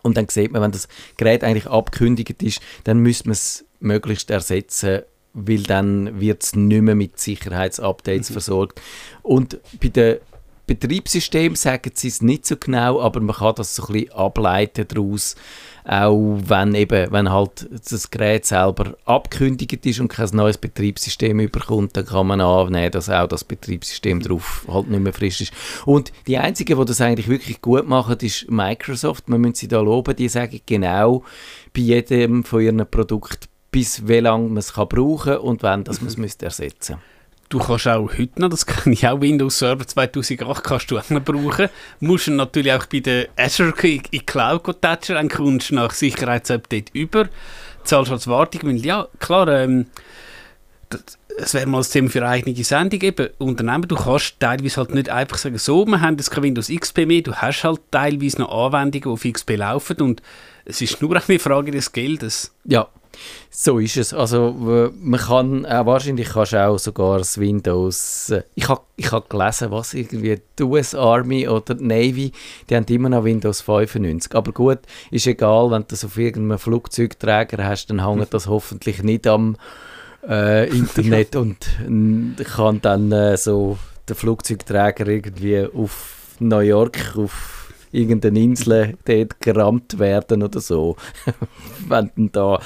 und 0.02 0.18
dann 0.18 0.28
sieht 0.30 0.52
man, 0.52 0.62
wenn 0.62 0.72
das 0.72 0.88
Gerät 1.18 1.44
eigentlich 1.44 1.68
abkündigt 1.68 2.42
ist, 2.42 2.62
dann 2.86 3.00
müsste 3.00 3.28
man 3.28 3.34
es 3.34 3.66
möglichst 3.80 4.30
ersetzen, 4.30 5.02
weil 5.34 5.64
dann 5.64 6.20
wird 6.20 6.44
es 6.44 6.56
nicht 6.56 6.82
mehr 6.82 6.96
mit 6.96 7.20
Sicherheitsupdates 7.20 8.32
versorgt. 8.32 8.82
Und 9.22 9.60
bei 9.80 9.90
den 9.90 10.18
Betriebssystem 10.70 11.56
sagen 11.56 11.90
sie 11.96 12.10
es 12.10 12.22
nicht 12.22 12.46
so 12.46 12.56
genau, 12.56 13.02
aber 13.02 13.20
man 13.22 13.36
kann 13.36 13.56
das 13.56 13.76
so 13.76 13.88
ein 13.88 13.94
bisschen 13.94 14.12
ableiten 14.12 14.86
daraus, 14.88 15.36
auch 15.84 16.38
wenn 16.46 16.76
eben, 16.76 17.12
wenn 17.12 17.32
halt 17.32 17.68
das 17.90 18.12
Gerät 18.12 18.46
selber 18.46 18.96
abgekündigt 19.06 19.84
ist 19.88 20.00
und 20.00 20.10
kein 20.10 20.30
neues 20.34 20.60
Betriebssystem 20.60 21.40
überkommt, 21.40 21.98
dann 21.98 22.06
kann 22.06 22.28
man 22.28 22.40
annehmen, 22.40 22.92
dass 22.92 23.10
auch 23.10 23.26
das 23.26 23.44
Betriebssystem 23.44 24.20
drauf 24.20 24.68
halt 24.72 24.92
nicht 24.92 25.02
mehr 25.02 25.12
frisch 25.12 25.42
ist. 25.42 25.54
Und 25.88 26.12
die 26.28 26.38
einzigen, 26.38 26.78
die 26.78 26.86
das 26.86 27.02
eigentlich 27.02 27.30
wirklich 27.30 27.62
gut 27.62 27.88
machen, 27.88 28.18
ist 28.22 28.52
Microsoft. 28.52 29.28
Man 29.28 29.42
muss 29.42 29.58
sie 29.58 29.68
da 29.68 29.82
loben, 29.82 30.16
die 30.16 30.30
sagen 30.30 30.62
genau 30.68 31.24
bei 31.74 31.82
jedem 31.82 32.44
von 32.44 32.62
ihren 32.62 32.86
Produkten, 32.86 33.49
bis 33.72 34.08
wie 34.08 34.20
lange 34.20 34.48
man 34.48 34.58
es 34.58 34.74
kann 34.74 34.88
brauchen 34.88 35.38
und 35.38 35.64
wann 35.64 35.84
das 35.84 36.02
man 36.02 36.10
es 36.10 36.18
müsste 36.18 36.46
ersetzen 36.46 36.98
Du 37.50 37.58
kannst 37.58 37.88
auch 37.88 38.12
heute 38.16 38.40
noch, 38.40 38.50
das 38.50 38.68
kann 38.68 38.94
ich 38.94 39.08
auch 39.08 39.22
Windows 39.22 39.58
Server 39.58 39.86
2008 39.86 40.64
kannst 40.64 40.92
du 40.92 41.00
auch 41.00 41.10
noch 41.10 41.24
brauchen. 41.24 41.70
Musst 42.00 42.28
du 42.28 42.32
natürlich 42.32 42.72
auch 42.74 42.86
bei 42.86 43.00
der 43.00 43.28
Azure 43.36 43.74
in 43.88 44.04
in 44.12 44.24
Cloud 44.24 44.64
touchen, 44.64 45.16
dann 45.16 45.30
kommst 45.30 45.72
du 45.72 45.76
nach 45.76 45.92
Sicherheitsupdate 45.92 46.92
über, 46.94 47.28
zahlst 47.84 48.12
als 48.12 48.28
Wartung, 48.28 48.70
weil 48.70 48.86
ja, 48.86 49.08
klar, 49.18 49.48
ähm, 49.48 49.88
das, 50.90 51.02
es 51.40 51.54
wäre 51.56 51.66
mal 51.66 51.82
ein 51.82 51.90
Thema 51.90 52.10
für 52.10 52.20
eine 52.20 52.30
eigene 52.30 52.64
Sendung 52.64 53.02
eben. 53.02 53.30
Unternehmen, 53.40 53.88
du 53.88 53.96
kannst 53.96 54.40
teilweise 54.40 54.78
halt 54.78 54.94
nicht 54.94 55.10
einfach 55.10 55.40
sagen, 55.40 55.58
so, 55.58 55.88
wir 55.88 56.02
haben 56.02 56.18
jetzt 56.18 56.30
kein 56.30 56.44
Windows 56.44 56.70
XP 56.70 57.08
mehr, 57.08 57.22
du 57.24 57.34
hast 57.34 57.64
halt 57.64 57.82
teilweise 57.90 58.42
noch 58.42 58.52
Anwendungen, 58.52 58.92
die 58.92 59.06
auf 59.06 59.24
XP 59.24 59.58
laufen 59.58 60.02
und 60.02 60.22
es 60.66 60.82
ist 60.82 61.02
nur 61.02 61.16
eine 61.16 61.40
Frage 61.40 61.72
des 61.72 61.92
Geldes. 61.92 62.54
Ja, 62.66 62.90
so 63.50 63.80
ist 63.80 63.98
es. 63.98 64.14
Also 64.14 64.92
man 65.00 65.20
kann, 65.20 65.66
äh, 65.66 65.86
wahrscheinlich 65.86 66.30
kannst 66.30 66.54
du 66.54 66.66
auch 66.66 66.78
sogar 66.78 67.18
das 67.18 67.38
Windows, 67.38 68.30
äh, 68.30 68.44
ich 68.56 68.70
habe 68.70 68.82
ich 68.96 69.12
hab 69.12 69.30
gelesen, 69.30 69.72
was 69.72 69.94
irgendwie 69.94 70.42
die 70.58 70.64
US 70.64 70.96
Army 70.96 71.48
oder 71.48 71.76
die 71.76 71.84
Navy, 71.84 72.32
die 72.70 72.76
haben 72.76 72.86
immer 72.86 73.10
noch 73.10 73.24
Windows 73.24 73.62
95. 73.62 74.36
Aber 74.36 74.52
gut, 74.52 74.80
ist 75.12 75.28
egal, 75.28 75.72
wenn 75.72 75.82
du 75.82 75.88
das 75.90 76.06
auf 76.06 76.18
irgendeinem 76.18 76.60
Flugzeugträger 76.60 77.64
hast, 77.64 77.88
dann 77.88 78.06
hängt 78.06 78.34
das 78.34 78.48
hoffentlich 78.48 79.04
nicht 79.04 79.28
am 79.28 79.58
äh, 80.28 80.70
Internet 80.70 81.36
und 81.38 81.58
kann 82.44 82.82
dann 82.82 83.12
äh, 83.12 83.38
so 83.38 83.78
der 84.08 84.16
Flugzeugträger 84.16 85.08
irgendwie 85.08 85.66
auf 85.66 86.16
New 86.40 86.60
York, 86.60 87.16
auf 87.18 87.59
irgendeine 87.92 88.40
Insel 88.40 88.98
dort 89.06 89.40
gerammt 89.42 90.00
werden 90.00 90.44
oder 90.44 90.60
so. 90.60 90.96
wenn 91.88 92.12
du 92.16 92.28
da, 92.30 92.62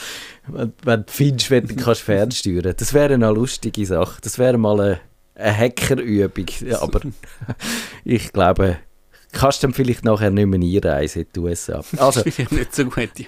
wenn, 0.47 0.73
wenn 0.83 1.05
du 1.05 1.11
findest, 1.11 1.51
wenn 1.51 1.67
du 1.67 1.75
kannst 1.75 2.01
fernsteuern. 2.01 2.73
Das 2.77 2.93
wäre 2.93 3.13
eine 3.13 3.31
lustige 3.31 3.85
Sache. 3.85 4.19
Das 4.21 4.37
wäre 4.37 4.57
mal 4.57 4.79
eine, 4.79 4.99
eine 5.35 5.57
Hackerübung. 5.57 6.45
Ja, 6.65 6.81
aber 6.81 7.01
ich 8.03 8.33
glaube, 8.33 8.77
kannst 9.33 9.63
du 9.63 9.67
dann 9.67 9.73
vielleicht 9.73 10.05
nachher 10.05 10.29
nicht 10.29 10.47
mehr 10.47 10.59
einreisen 10.59 11.23
in 11.23 11.27
die 11.35 11.39
USA. 11.39 11.81
Also, 11.97 12.21
Das 12.23 12.39
ist 12.39 12.51
nicht 12.51 12.75
so 12.75 12.85
gut, 12.85 13.09
ja. 13.17 13.27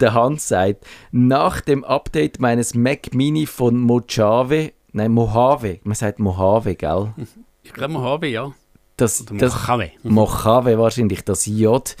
der 0.00 0.14
Hans 0.14 0.48
sagt, 0.48 0.84
nach 1.12 1.60
dem 1.60 1.84
Update 1.84 2.40
meines 2.40 2.74
Mac 2.74 3.14
Mini 3.14 3.46
von 3.46 3.78
Mojave, 3.80 4.72
nein, 4.92 5.12
Mojave, 5.12 5.80
man 5.84 5.94
sagt 5.94 6.18
Mojave, 6.18 6.74
gell? 6.74 7.14
Ich 7.62 7.72
glaube, 7.72 8.00
haben 8.00 8.28
ja. 8.28 8.52
Das, 8.98 9.24
das, 9.24 9.54
Mojave. 9.54 9.90
Mojave 10.02 10.78
wahrscheinlich, 10.78 11.24
das 11.24 11.46
J 11.46 11.96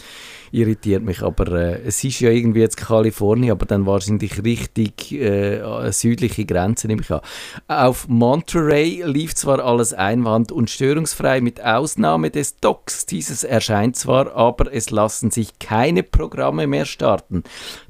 irritiert 0.50 1.02
mich, 1.02 1.22
aber 1.22 1.46
äh, 1.52 1.82
es 1.82 2.02
ist 2.02 2.20
ja 2.20 2.30
irgendwie 2.30 2.60
jetzt 2.60 2.76
Kalifornien, 2.76 3.52
aber 3.52 3.66
dann 3.66 3.86
wahrscheinlich 3.86 4.42
richtig 4.42 5.12
äh, 5.12 5.60
an 5.60 5.92
südliche 5.92 6.44
Grenze, 6.44 6.88
nehme 6.88 7.02
ich 7.02 7.10
an. 7.10 7.20
Auf 7.68 8.08
Monterey 8.08 9.02
lief 9.04 9.34
zwar 9.34 9.64
alles 9.64 9.94
einwand- 9.94 10.52
und 10.52 10.70
störungsfrei 10.70 11.40
mit 11.40 11.62
Ausnahme 11.62 12.30
des 12.30 12.56
Docks. 12.56 13.06
Dieses 13.06 13.44
erscheint 13.44 13.96
zwar, 13.96 14.34
aber 14.34 14.72
es 14.72 14.90
lassen 14.90 15.30
sich 15.30 15.58
keine 15.58 16.02
Programme 16.02 16.66
mehr 16.66 16.84
starten. 16.84 17.44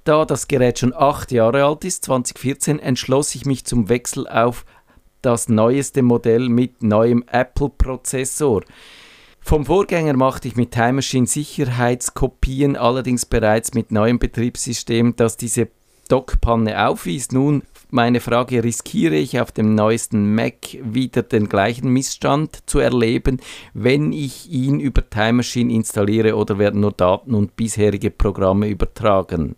Da 0.05 0.25
das 0.25 0.49
Gerät 0.49 0.81
schon 0.81 0.95
acht 0.95 1.33
Jahre 1.33 1.65
alt 1.65 1.85
ist, 1.85 2.05
2014, 2.05 2.79
entschloss 2.79 3.35
ich 3.35 3.47
mich 3.47 3.65
zum 3.65 3.89
Wechsel 3.89 4.29
auf 4.29 4.65
das 5.23 5.49
neueste 5.49 6.03
Modell 6.03 6.49
mit 6.49 6.83
neuem 6.83 7.25
Apple-Prozessor. 7.31 8.63
Vom 9.49 9.65
Vorgänger 9.65 10.15
machte 10.15 10.47
ich 10.47 10.57
mit 10.57 10.73
Time 10.73 10.93
Machine 10.93 11.27
Sicherheitskopien, 11.27 12.77
allerdings 12.77 13.25
bereits 13.25 13.73
mit 13.73 13.91
neuem 13.91 14.19
Betriebssystem, 14.19 15.17
das 15.17 15.39
diese 15.39 15.69
Dockpanne 16.11 16.87
aufwies. 16.87 17.33
Nun 17.33 17.63
meine 17.89 18.21
Frage, 18.21 18.63
riskiere 18.63 19.15
ich 19.15 19.41
auf 19.41 19.51
dem 19.51 19.75
neuesten 19.75 20.35
Mac 20.35 20.77
wieder 20.83 21.23
den 21.23 21.49
gleichen 21.49 21.89
Missstand 21.89 22.59
zu 22.67 22.79
erleben, 22.79 23.41
wenn 23.73 24.13
ich 24.13 24.51
ihn 24.51 24.81
über 24.81 25.09
Time 25.09 25.39
Machine 25.39 25.73
installiere 25.73 26.37
oder 26.37 26.59
werden 26.59 26.83
nur 26.83 26.93
Daten 26.93 27.35
und 27.35 27.57
bisherige 27.57 28.11
Programme 28.11 28.69
übertragen? 28.69 29.57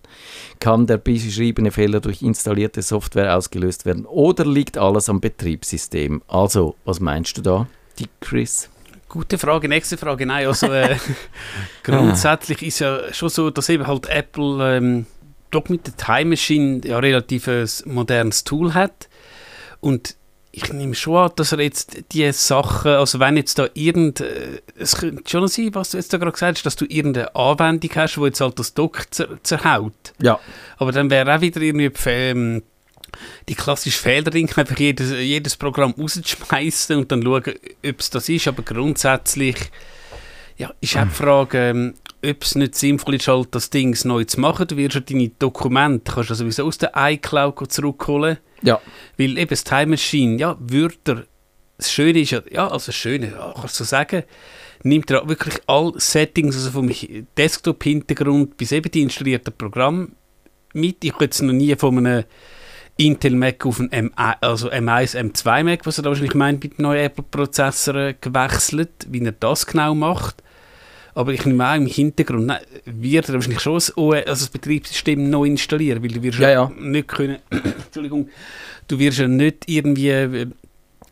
Kann 0.61 0.87
der 0.87 0.99
beschriebene 0.99 1.73
Fehler 1.73 1.99
durch 1.99 2.23
installierte 2.23 2.83
Software 2.83 3.37
ausgelöst 3.37 3.87
werden 3.87 4.07
oder 4.07 4.47
liegt 4.47 4.79
alles 4.79 5.09
am 5.09 5.21
Betriebssystem? 5.21 6.23
Also, 6.29 6.77
was 6.85 7.01
meinst 7.01 7.37
du 7.39 7.43
da, 7.43 7.67
die 7.99 8.07
Chris? 8.21 8.71
Gute 9.11 9.39
Frage, 9.39 9.69
nächste 9.69 9.99
Frage. 9.99 10.25
Nein, 10.25 10.47
also 10.47 10.73
äh, 10.73 10.97
grundsätzlich 11.83 12.63
ist 12.63 12.79
ja 12.79 13.13
schon 13.13 13.29
so, 13.29 13.51
dass 13.51 13.69
eben 13.69 13.89
halt 13.89 14.09
Apple 14.09 14.77
ähm, 14.77 15.07
doch 15.51 15.69
mit 15.69 15.85
der 15.85 15.97
Time 15.97 16.31
Machine 16.31 16.81
ja 16.85 17.01
relativ 17.01 17.49
ein 17.49 17.69
modernes 17.87 18.45
Tool 18.45 18.73
hat. 18.73 19.09
Und 19.81 20.15
ich 20.53 20.73
nehme 20.73 20.95
schon 20.95 21.17
an, 21.17 21.33
dass 21.35 21.51
er 21.51 21.61
jetzt 21.61 22.13
die 22.13 22.31
Sachen, 22.31 22.93
also 22.93 23.19
wenn 23.19 23.37
jetzt 23.37 23.59
da 23.59 23.67
irgend, 23.75 24.21
äh, 24.21 24.61
es 24.77 24.97
könnte 24.97 25.29
schon 25.29 25.49
sein, 25.49 25.75
was 25.75 25.91
du 25.91 25.97
jetzt 25.97 26.13
da 26.13 26.19
gerade 26.19 26.31
gesagt 26.31 26.59
hast, 26.59 26.67
dass 26.67 26.77
du 26.77 26.85
irgendeine 26.85 27.35
Anwendung 27.35 27.91
hast, 27.97 28.17
wo 28.17 28.27
jetzt 28.27 28.41
halt 28.41 28.61
das 28.61 28.75
Dock 28.75 29.07
zer 29.11 29.43
zerhaut. 29.43 30.13
Ja. 30.23 30.39
Aber 30.77 30.93
dann 30.93 31.11
wäre 31.11 31.35
auch 31.35 31.41
wieder 31.41 31.61
irgendwie 31.61 31.91
die 33.49 33.55
klassische 33.55 33.99
Fehlerring, 33.99 34.51
einfach 34.57 34.79
jedes, 34.79 35.13
jedes 35.13 35.57
Programm 35.57 35.95
rauszuschmeißen 35.99 36.97
und 36.97 37.13
dann 37.13 37.23
schauen, 37.23 37.55
ob 37.87 38.01
es 38.01 38.11
das 38.11 38.29
ist. 38.29 38.49
Aber 38.49 38.63
grundsätzlich 38.63 39.57
ja, 40.57 40.73
ist 40.81 40.97
auch 40.97 41.05
die 41.05 41.11
Frage, 41.11 41.59
ähm, 41.59 41.95
ob 42.25 42.43
es 42.43 42.55
nicht 42.55 42.75
sinnvoll 42.75 43.15
ist, 43.15 43.29
halt 43.29 43.55
das 43.55 43.71
Ding 43.71 43.97
neu 44.05 44.25
zu 44.25 44.41
machen. 44.41 44.67
Du 44.67 44.77
wirst 44.77 44.95
ja 44.95 45.01
deine 45.01 45.31
Dokumente, 45.31 46.13
kannst 46.13 46.31
du 46.31 46.35
sowieso 46.35 46.67
aus 46.67 46.79
der 46.79 46.93
iCloud 46.95 47.73
zurückholen. 47.73 48.39
Ja. 48.63 48.81
Weil 49.17 49.39
eben 49.39 49.49
das 49.49 49.65
Time 49.65 49.87
Machine, 49.87 50.39
ja, 50.39 50.57
Wörter, 50.61 51.25
das 51.79 51.91
Schöne 51.91 52.21
ist 52.21 52.33
ja, 52.33 52.43
ja, 52.51 52.69
also 52.69 52.87
das 52.87 52.95
Schöne, 52.95 53.33
ja, 53.33 53.55
kannst 53.59 53.81
du 53.81 53.85
sagen, 53.85 54.25
nimmt 54.83 55.11
er 55.11 55.27
wirklich 55.27 55.55
alle 55.67 55.93
Settings, 55.97 56.57
also 56.57 56.71
vom 56.71 56.91
Desktop-Hintergrund 57.37 58.57
bis 58.59 58.73
eben 58.73 58.91
die 58.91 59.03
installierten 59.03 59.55
Programme 59.57 60.09
mit. 60.75 61.03
Ich 61.05 61.15
habe 61.15 61.25
jetzt 61.25 61.43
noch 61.43 61.53
nie 61.53 61.75
von 61.77 61.99
einem 61.99 62.25
Intel 63.01 63.35
Mac 63.35 63.65
auf 63.65 63.81
einen 63.81 64.11
M1, 64.11 64.37
also 64.43 64.71
M1, 64.71 65.17
M2 65.17 65.65
Mac, 65.65 65.87
was 65.87 65.99
er 65.99 66.03
da 66.03 66.11
wahrscheinlich 66.11 66.35
meint, 66.35 66.63
mit 66.63 66.79
neuen 66.79 67.07
Apple-Prozessoren 67.07 68.15
gewechselt, 68.21 69.07
wie 69.09 69.25
er 69.25 69.33
das 69.33 69.67
genau 69.67 69.95
macht. 69.95 70.43
Aber 71.15 71.33
ich 71.33 71.45
nehme 71.47 71.65
an, 71.65 71.83
im 71.83 71.87
Hintergrund 71.87 72.47
nein, 72.47 72.61
wird 72.85 73.29
er 73.29 73.35
wahrscheinlich 73.35 73.61
schon 73.61 73.75
das, 73.75 73.97
OS, 73.97 74.27
also 74.27 74.45
das 74.45 74.49
Betriebssystem 74.51 75.31
neu 75.31 75.47
installieren, 75.47 76.03
weil 76.03 76.11
du 76.11 76.23
wirst 76.23 76.39
Ja, 76.39 76.51
ja. 76.51 76.73
nicht 76.79 77.09
können, 77.09 77.39
Entschuldigung, 77.51 78.29
du 78.87 78.99
wirst 78.99 79.19
ja 79.19 79.27
nicht 79.27 79.65
irgendwie, 79.67 80.11
äh, 80.11 80.47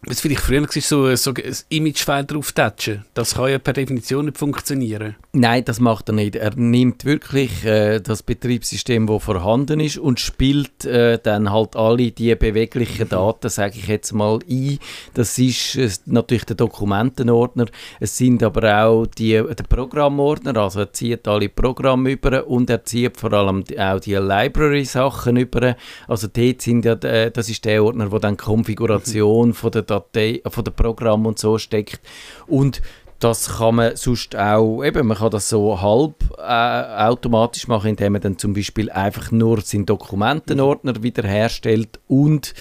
was 0.02 0.20
vielleicht 0.20 0.42
früher 0.42 0.62
war, 0.62 0.68
so, 0.70 1.14
so 1.16 1.30
ein 1.32 1.56
Imagefile 1.70 2.24
drauf 2.24 2.52
touchen. 2.52 3.04
Das 3.14 3.34
kann 3.34 3.50
ja 3.50 3.58
per 3.58 3.72
Definition 3.72 4.26
nicht 4.26 4.38
funktionieren. 4.38 5.16
Nein, 5.32 5.64
das 5.64 5.80
macht 5.80 6.08
er 6.08 6.14
nicht. 6.14 6.36
Er 6.36 6.54
nimmt 6.54 7.04
wirklich 7.04 7.64
äh, 7.64 8.00
das 8.00 8.22
Betriebssystem, 8.22 9.06
das 9.06 9.22
vorhanden 9.22 9.80
ist, 9.80 9.98
und 9.98 10.20
spielt 10.20 10.84
äh, 10.84 11.18
dann 11.22 11.52
halt 11.52 11.74
alle 11.74 12.10
die 12.12 12.34
beweglichen 12.36 13.08
Daten, 13.08 13.48
sage 13.48 13.74
ich 13.76 13.88
jetzt 13.88 14.12
mal, 14.12 14.38
ein. 14.48 14.78
Das 15.14 15.38
ist 15.38 15.76
äh, 15.76 15.90
natürlich 16.06 16.44
der 16.44 16.56
Dokumentenordner. 16.56 17.66
Es 17.98 18.16
sind 18.16 18.42
aber 18.42 18.84
auch 18.84 19.06
die, 19.06 19.32
der 19.32 19.64
Programmordner, 19.68 20.56
also 20.56 20.80
er 20.80 20.92
zieht 20.92 21.26
alle 21.26 21.48
Programme 21.48 22.12
über 22.12 22.46
und 22.46 22.70
er 22.70 22.84
zieht 22.84 23.16
vor 23.16 23.32
allem 23.32 23.64
auch 23.78 24.00
die 24.00 24.14
Library-Sachen 24.14 25.36
über. 25.36 25.76
Also 26.06 26.28
dort 26.32 26.62
sind 26.62 26.84
ja, 26.84 26.92
äh, 26.92 27.30
das 27.32 27.48
ist 27.48 27.64
der 27.64 27.82
Ordner, 27.82 28.12
wo 28.12 28.18
dann 28.18 28.36
die 28.36 28.44
Konfiguration 28.44 29.52
von 29.52 29.72
der 29.72 29.87
Datei, 29.88 30.40
von 30.46 30.64
der 30.64 30.72
Programm 30.72 31.26
und 31.26 31.38
so 31.38 31.58
steckt. 31.58 32.00
Und 32.46 32.80
das 33.18 33.58
kann 33.58 33.74
man 33.76 33.96
sonst 33.96 34.36
auch, 34.36 34.84
eben, 34.84 35.06
man 35.08 35.16
kann 35.16 35.30
das 35.30 35.48
so 35.48 35.80
halb 35.80 36.14
äh, 36.38 37.02
automatisch 37.02 37.66
machen, 37.66 37.90
indem 37.90 38.12
man 38.12 38.22
dann 38.22 38.38
zum 38.38 38.54
Beispiel 38.54 38.90
einfach 38.90 39.32
nur 39.32 39.60
seinen 39.60 39.86
Dokumentenordner 39.86 41.02
wiederherstellt 41.02 41.98
und 42.06 42.54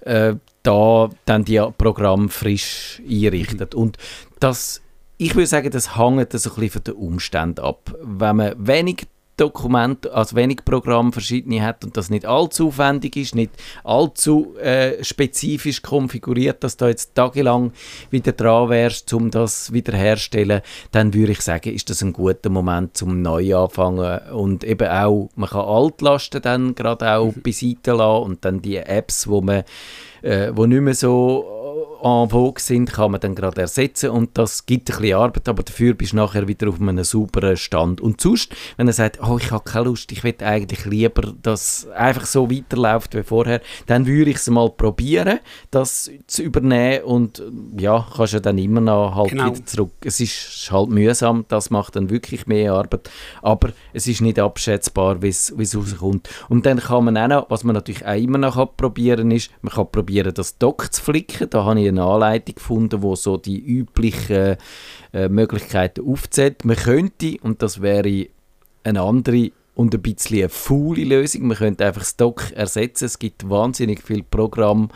äh, 0.00 0.34
da 0.62 1.08
dann 1.24 1.44
die 1.44 1.62
Programm 1.78 2.28
frisch 2.28 3.00
einrichtet. 3.08 3.74
Und 3.74 3.96
das, 4.38 4.82
ich 5.16 5.34
würde 5.34 5.46
sagen, 5.46 5.70
das 5.70 5.96
hängt 5.96 6.32
so 6.32 6.50
ein 6.50 6.54
bisschen 6.56 6.70
von 6.70 6.84
den 6.84 6.94
Umständen 6.94 7.60
ab. 7.60 7.94
Wenn 8.02 8.36
man 8.36 8.54
wenig 8.58 9.06
Dokument, 9.36 10.08
also 10.10 10.36
wenig 10.36 10.64
Programm 10.64 11.12
verschiedene 11.12 11.62
hat 11.62 11.84
und 11.84 11.96
das 11.96 12.10
nicht 12.10 12.26
allzu 12.26 12.68
aufwendig 12.68 13.16
ist, 13.16 13.34
nicht 13.34 13.50
allzu 13.82 14.54
äh, 14.58 15.02
spezifisch 15.02 15.82
konfiguriert, 15.82 16.62
dass 16.62 16.76
du 16.76 16.86
jetzt 16.86 17.14
tagelang 17.14 17.72
wieder 18.10 18.32
dran 18.32 18.68
wärst, 18.68 19.12
um 19.14 19.30
das 19.30 19.72
wiederherzustellen, 19.72 20.60
dann 20.90 21.14
würde 21.14 21.32
ich 21.32 21.40
sagen, 21.40 21.74
ist 21.74 21.88
das 21.88 22.02
ein 22.02 22.12
guter 22.12 22.50
Moment 22.50 22.96
zum 22.96 23.22
neu 23.22 23.56
anfangen. 23.56 24.20
Und 24.32 24.64
eben 24.64 24.88
auch, 24.88 25.30
man 25.34 25.48
kann 25.48 25.60
Altlasten 25.60 26.42
dann 26.42 26.74
gerade 26.74 27.16
auch 27.16 27.32
beiseite 27.42 27.92
lassen 27.92 28.24
und 28.24 28.44
dann 28.44 28.60
die 28.60 28.76
Apps, 28.76 29.26
wo 29.28 29.40
man 29.40 29.64
äh, 30.22 30.52
wo 30.54 30.66
nicht 30.66 30.80
mehr 30.80 30.94
so 30.94 31.61
en 32.02 32.30
vogue 32.30 32.60
sind, 32.60 32.92
kann 32.92 33.10
man 33.12 33.20
dann 33.20 33.34
gerade 33.34 33.60
ersetzen 33.60 34.10
und 34.10 34.36
das 34.38 34.66
gibt 34.66 34.90
ein 34.90 34.96
bisschen 34.96 35.16
Arbeit, 35.16 35.48
aber 35.48 35.62
dafür 35.62 35.94
bist 35.94 36.12
du 36.12 36.16
nachher 36.16 36.48
wieder 36.48 36.68
auf 36.68 36.80
einem 36.80 37.04
sauberen 37.04 37.56
Stand. 37.56 38.00
Und 38.00 38.20
sonst, 38.20 38.54
wenn 38.76 38.86
er 38.86 38.92
sagt, 38.92 39.20
oh, 39.22 39.38
ich 39.38 39.50
habe 39.50 39.64
keine 39.64 39.86
Lust, 39.86 40.10
ich 40.12 40.24
will 40.24 40.34
eigentlich 40.40 40.84
lieber, 40.84 41.32
dass 41.42 41.86
einfach 41.96 42.26
so 42.26 42.50
weiterläuft 42.50 43.14
wie 43.14 43.22
vorher, 43.22 43.60
dann 43.86 44.06
würde 44.06 44.30
ich 44.30 44.36
es 44.36 44.48
mal 44.48 44.70
probieren, 44.70 45.40
das 45.70 46.10
zu 46.26 46.42
übernehmen 46.42 47.04
und 47.04 47.42
ja, 47.78 48.06
kannst 48.16 48.32
ja 48.32 48.40
dann 48.40 48.58
immer 48.58 48.80
noch 48.80 49.14
halt 49.14 49.30
Genau. 49.30 49.46
wieder 49.46 49.64
zurück. 49.66 49.92
Es 50.04 50.20
ist 50.20 50.70
halt 50.70 50.90
mühsam, 50.90 51.44
das 51.48 51.70
macht 51.70 51.96
dann 51.96 52.10
wirklich 52.10 52.46
mehr 52.46 52.74
Arbeit, 52.74 53.10
aber 53.40 53.70
es 53.92 54.06
ist 54.06 54.20
nicht 54.20 54.38
abschätzbar, 54.38 55.22
wie 55.22 55.28
es 55.28 55.52
rauskommt. 55.58 56.28
Und 56.48 56.66
dann 56.66 56.78
kann 56.78 57.04
man 57.04 57.16
auch 57.16 57.28
noch, 57.28 57.50
was 57.50 57.64
man 57.64 57.74
natürlich 57.74 58.04
auch 58.06 58.14
immer 58.14 58.38
noch 58.38 58.56
kann 58.56 58.68
probieren 58.76 59.30
ist, 59.30 59.50
man 59.62 59.72
kann 59.72 59.90
probieren, 59.90 60.34
das 60.34 60.58
Dock 60.58 60.92
zu 60.92 61.02
flicken. 61.02 61.48
Da 61.50 61.64
habe 61.78 61.82
ich 61.82 61.88
eine 61.88 62.04
Anleitung 62.04 62.54
gefunden, 62.54 63.02
wo 63.02 63.14
so 63.16 63.36
die 63.36 63.60
üblichen 63.60 64.56
äh, 65.12 65.28
Möglichkeiten 65.28 66.08
aufzählt. 66.08 66.64
Man 66.64 66.76
könnte, 66.76 67.36
und 67.42 67.62
das 67.62 67.82
wäre 67.82 68.26
eine 68.84 69.00
andere 69.02 69.52
und 69.74 69.94
ein 69.94 70.02
bisschen 70.02 70.40
eine 70.40 70.48
faule 70.50 71.04
Lösung. 71.04 71.46
Man 71.46 71.56
könnte 71.56 71.86
einfach 71.86 72.02
das 72.02 72.16
Dock 72.16 72.52
ersetzen. 72.52 73.06
Es 73.06 73.18
gibt 73.18 73.48
wahnsinnig 73.48 74.02
viele 74.02 74.22
Programme, 74.22 74.88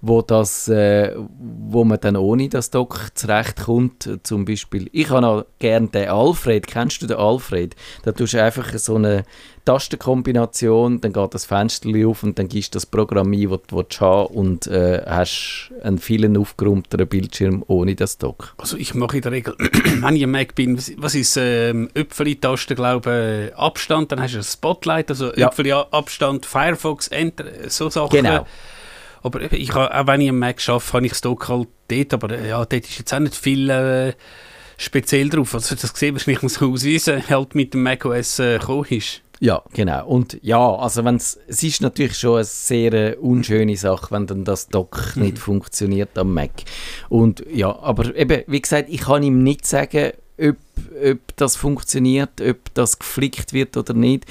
wo, 0.00 0.22
das, 0.22 0.68
äh, 0.68 1.14
wo 1.38 1.84
man 1.84 2.00
dann 2.00 2.16
ohne 2.16 2.48
das 2.48 2.70
Dock 2.70 3.08
zurechtkommt. 3.14 4.08
Zum 4.22 4.44
Beispiel, 4.44 4.88
ich 4.92 5.10
habe 5.10 5.20
noch 5.20 5.46
gerne 5.58 5.88
den 5.88 6.08
Alfred. 6.08 6.66
Kennst 6.66 7.02
du 7.02 7.06
den 7.06 7.18
Alfred? 7.18 7.76
Da 8.04 8.12
tust 8.12 8.32
du 8.32 8.42
einfach 8.42 8.72
so 8.78 8.96
eine 8.96 9.24
Tastenkombination, 9.64 11.00
dann 11.00 11.12
geht 11.12 11.34
das 11.34 11.44
Fenster 11.44 11.88
auf 12.06 12.22
und 12.22 12.38
dann 12.38 12.48
gibst 12.48 12.74
du 12.74 12.76
das 12.76 12.86
Programm 12.86 13.32
ein, 13.32 13.48
das 13.48 13.60
du 13.68 14.00
haben 14.00 14.34
und 14.34 14.66
äh, 14.66 15.02
hast 15.06 15.70
einen 15.82 15.98
vielen 15.98 16.36
aufgeräumteren 16.36 17.06
Bildschirm 17.06 17.64
ohne 17.68 17.94
das 17.94 18.18
Dock. 18.18 18.54
Also 18.58 18.76
ich 18.76 18.94
mache 18.94 19.18
in 19.18 19.22
der 19.22 19.32
Regel, 19.32 19.54
wenn 20.00 20.16
ich 20.16 20.24
am 20.24 20.32
Mac 20.32 20.54
bin, 20.56 20.76
was, 20.96 21.14
ist 21.14 21.36
ähm, 21.36 21.88
Öpfeli-Taste, 21.94 22.74
glaube 22.74 23.50
ich, 23.50 23.56
Abstand, 23.56 24.10
dann 24.10 24.20
hast 24.20 24.34
du 24.34 24.38
ein 24.38 24.44
Spotlight, 24.44 25.10
also 25.10 25.32
Ja. 25.34 25.48
Öpfeli-Abstand, 25.48 26.44
Firefox, 26.44 27.08
Enter, 27.08 27.44
so 27.68 27.88
Sachen. 27.88 28.10
Genau. 28.10 28.46
Aber 29.22 29.40
ich 29.52 29.72
auch 29.74 30.06
wenn 30.08 30.20
ich 30.20 30.28
am 30.28 30.38
Mac 30.40 30.68
arbeite, 30.68 30.92
habe 30.92 31.06
ich 31.06 31.12
das 31.12 31.20
Dock 31.20 31.48
halt 31.48 31.68
dort, 31.86 32.14
aber 32.14 32.30
äh, 32.30 32.48
ja, 32.48 32.58
dort 32.64 32.72
ist 32.72 32.98
jetzt 32.98 33.14
auch 33.14 33.20
nicht 33.20 33.36
viel 33.36 33.70
äh, 33.70 34.12
speziell 34.76 35.28
drauf. 35.28 35.54
Also 35.54 35.76
das 35.76 35.92
gesehen, 35.92 36.16
was 36.16 36.26
ich 36.26 36.42
muss 36.42 36.60
ausweisen, 36.60 37.22
halt 37.28 37.54
mit 37.54 37.74
dem 37.74 37.84
macOS 37.84 38.40
äh, 38.40 38.58
gekommen 38.58 38.86
ist. 38.90 39.22
Ja, 39.42 39.60
genau. 39.72 40.06
Und 40.06 40.38
ja, 40.42 40.76
also 40.76 41.04
wenn's, 41.04 41.36
es 41.48 41.64
ist 41.64 41.80
natürlich 41.80 42.16
schon 42.16 42.36
eine 42.36 42.44
sehr 42.44 42.92
äh, 42.92 43.16
unschöne 43.16 43.76
Sache, 43.76 44.12
wenn 44.12 44.28
dann 44.28 44.44
das 44.44 44.68
Dock 44.68 45.16
nicht 45.16 45.36
funktioniert 45.36 46.16
am 46.16 46.32
Mac. 46.32 46.52
Und 47.08 47.44
ja, 47.52 47.76
aber 47.76 48.14
eben, 48.14 48.44
wie 48.46 48.62
gesagt, 48.62 48.88
ich 48.88 49.00
kann 49.00 49.24
ihm 49.24 49.42
nicht 49.42 49.66
sagen, 49.66 50.12
ob, 50.38 50.56
ob 51.04 51.18
das 51.34 51.56
funktioniert, 51.56 52.40
ob 52.40 52.72
das 52.74 53.00
geflickt 53.00 53.52
wird 53.52 53.76
oder 53.76 53.94
nicht. 53.94 54.26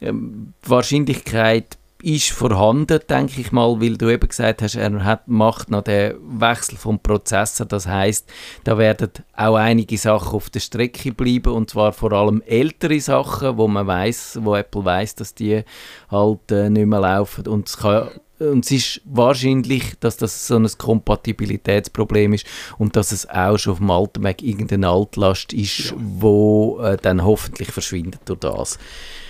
Ähm, 0.00 0.54
die 0.64 0.70
Wahrscheinlichkeit 0.70 1.76
ist 2.02 2.30
vorhanden, 2.30 3.00
denke 3.08 3.40
ich 3.40 3.50
mal, 3.50 3.80
weil 3.80 3.96
du 3.96 4.08
eben 4.08 4.28
gesagt 4.28 4.62
hast, 4.62 4.76
er 4.76 5.04
hat, 5.04 5.26
macht 5.26 5.70
noch 5.70 5.82
den 5.82 6.14
Wechsel 6.40 6.76
vom 6.76 7.00
Prozessor. 7.00 7.66
Das 7.66 7.86
heißt, 7.86 8.30
da 8.64 8.78
werden 8.78 9.10
auch 9.36 9.56
einige 9.56 9.98
Sachen 9.98 10.34
auf 10.34 10.50
der 10.50 10.60
Strecke 10.60 11.12
bleiben 11.12 11.52
und 11.52 11.70
zwar 11.70 11.92
vor 11.92 12.12
allem 12.12 12.42
ältere 12.46 13.00
Sachen, 13.00 13.56
wo 13.56 13.66
man 13.66 13.86
weiß, 13.86 14.38
wo 14.42 14.54
Apple 14.54 14.84
weiß, 14.84 15.16
dass 15.16 15.34
die 15.34 15.62
halt 16.10 16.52
äh, 16.52 16.70
nicht 16.70 16.86
mehr 16.86 17.00
laufen 17.00 17.46
und 17.48 17.68
es 17.68 17.78
kann 17.78 18.08
und 18.40 18.64
es 18.64 18.70
ist 18.70 19.00
wahrscheinlich, 19.04 19.98
dass 19.98 20.16
das 20.16 20.46
so 20.46 20.56
ein 20.56 20.68
Kompatibilitätsproblem 20.78 22.34
ist 22.34 22.46
und 22.78 22.94
dass 22.94 23.10
es 23.10 23.28
auch 23.28 23.58
schon 23.58 23.72
auf 23.72 23.78
dem 23.78 23.90
alten 23.90 24.22
Mac 24.22 24.42
irgendeine 24.42 24.88
Altlast 24.88 25.52
ist, 25.52 25.92
wo 25.96 26.78
äh, 26.80 26.96
dann 26.96 27.24
hoffentlich 27.24 27.72
verschwindet 27.72 28.20
durch 28.26 28.38
das. 28.38 28.78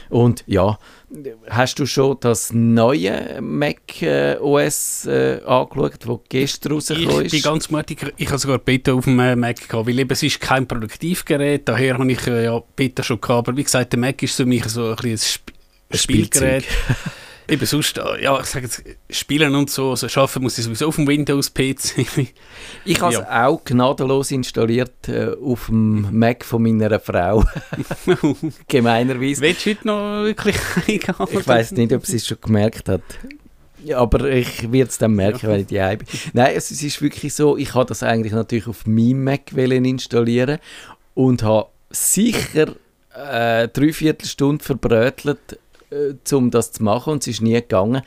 Und 0.09 0.45
ja, 0.47 0.79
hast 1.49 1.79
du 1.79 1.87
schon 1.87 2.17
das 2.21 2.53
neue 2.53 3.41
Mac 3.41 4.03
äh, 4.03 4.37
OS 4.39 5.07
äh, 5.07 5.41
angeschaut, 5.45 5.99
das 6.07 6.19
gestern 6.29 6.73
rausgekommen 6.73 7.25
Ich 7.25 7.31
bin 7.31 7.39
ist? 7.39 7.45
ganz 7.45 7.71
mutig, 7.71 8.15
ich 8.17 8.29
habe 8.29 8.39
sogar 8.39 8.59
Beta 8.59 8.93
auf 8.93 9.05
dem 9.05 9.19
äh, 9.21 9.37
Mac 9.37 9.69
gehabt, 9.69 9.87
weil 9.87 9.99
eben, 9.99 10.11
es 10.11 10.23
ist 10.23 10.41
kein 10.41 10.67
Produktivgerät, 10.67 11.69
daher 11.69 11.99
habe 11.99 12.11
ich 12.11 12.27
äh, 12.27 12.45
ja 12.45 12.63
Beta 12.77 13.03
schon 13.03 13.21
gehabt, 13.21 13.49
aber 13.49 13.57
wie 13.57 13.65
gesagt, 13.65 13.93
der 13.93 14.01
Mac 14.01 14.23
ist 14.23 14.37
für 14.37 14.47
mich 14.47 14.65
so 14.67 14.91
ein, 14.91 14.97
bisschen 14.97 15.11
ein 15.11 15.19
Sp 15.19 15.53
Ein 15.91 15.99
Spielgerät. 15.99 16.65
Eben 17.49 17.65
sonst, 17.65 17.97
äh, 17.97 18.23
ja, 18.23 18.39
ich 18.39 18.47
sage 18.47 18.67
jetzt, 18.67 18.83
Spielen 19.09 19.55
und 19.55 19.71
so, 19.71 19.91
also 19.91 20.07
arbeiten 20.21 20.43
muss 20.43 20.59
ich 20.59 20.65
sowieso 20.65 20.89
auf 20.89 20.97
dem 20.97 21.07
Windows-PC. 21.07 22.07
Ich 22.85 23.01
habe 23.01 23.15
es 23.15 23.21
auch 23.21 23.65
gnadenlos 23.65 24.31
installiert 24.31 25.09
äh, 25.09 25.31
auf 25.43 25.67
dem 25.67 26.19
Mac 26.19 26.45
von 26.45 26.63
meiner 26.63 27.01
Frau. 27.01 27.43
Gemeinerweise. 28.69 29.41
Willst 29.41 29.65
du 29.65 29.71
heute 29.71 29.87
noch 29.87 30.25
wirklich? 30.25 30.57
Ich 30.87 31.09
weiß 31.09 31.73
nicht, 31.73 31.93
ob 31.93 32.05
sie 32.05 32.17
es 32.17 32.27
schon 32.27 32.39
gemerkt 32.41 32.89
hat. 32.89 33.03
Ja, 33.83 33.99
aber 33.99 34.29
ich 34.29 34.71
werde 34.71 34.91
es 34.91 34.99
dann 34.99 35.13
merken, 35.13 35.49
wenn 35.49 35.61
ich 35.61 35.67
die 35.67 35.75
bin. 35.77 36.07
Nein, 36.33 36.53
es, 36.55 36.71
es 36.71 36.83
ist 36.83 37.01
wirklich 37.01 37.33
so, 37.33 37.57
ich 37.57 37.75
habe 37.75 37.87
das 37.87 38.03
eigentlich 38.03 38.33
natürlich 38.33 38.67
auf 38.67 38.87
meinem 38.87 39.25
Mac 39.25 39.53
installieren 39.53 40.59
und 41.15 41.43
habe 41.43 41.69
sicher 41.91 42.75
äh, 43.15 43.69
dreiviertel 43.69 44.27
Stunde 44.27 44.65
verbrötelt, 44.65 45.59
äh, 45.91 46.35
um 46.35 46.51
das 46.51 46.73
zu 46.73 46.83
machen 46.83 47.15
und 47.15 47.23
es 47.23 47.29
ist 47.29 47.41
nie 47.43 47.55
gegangen, 47.55 48.03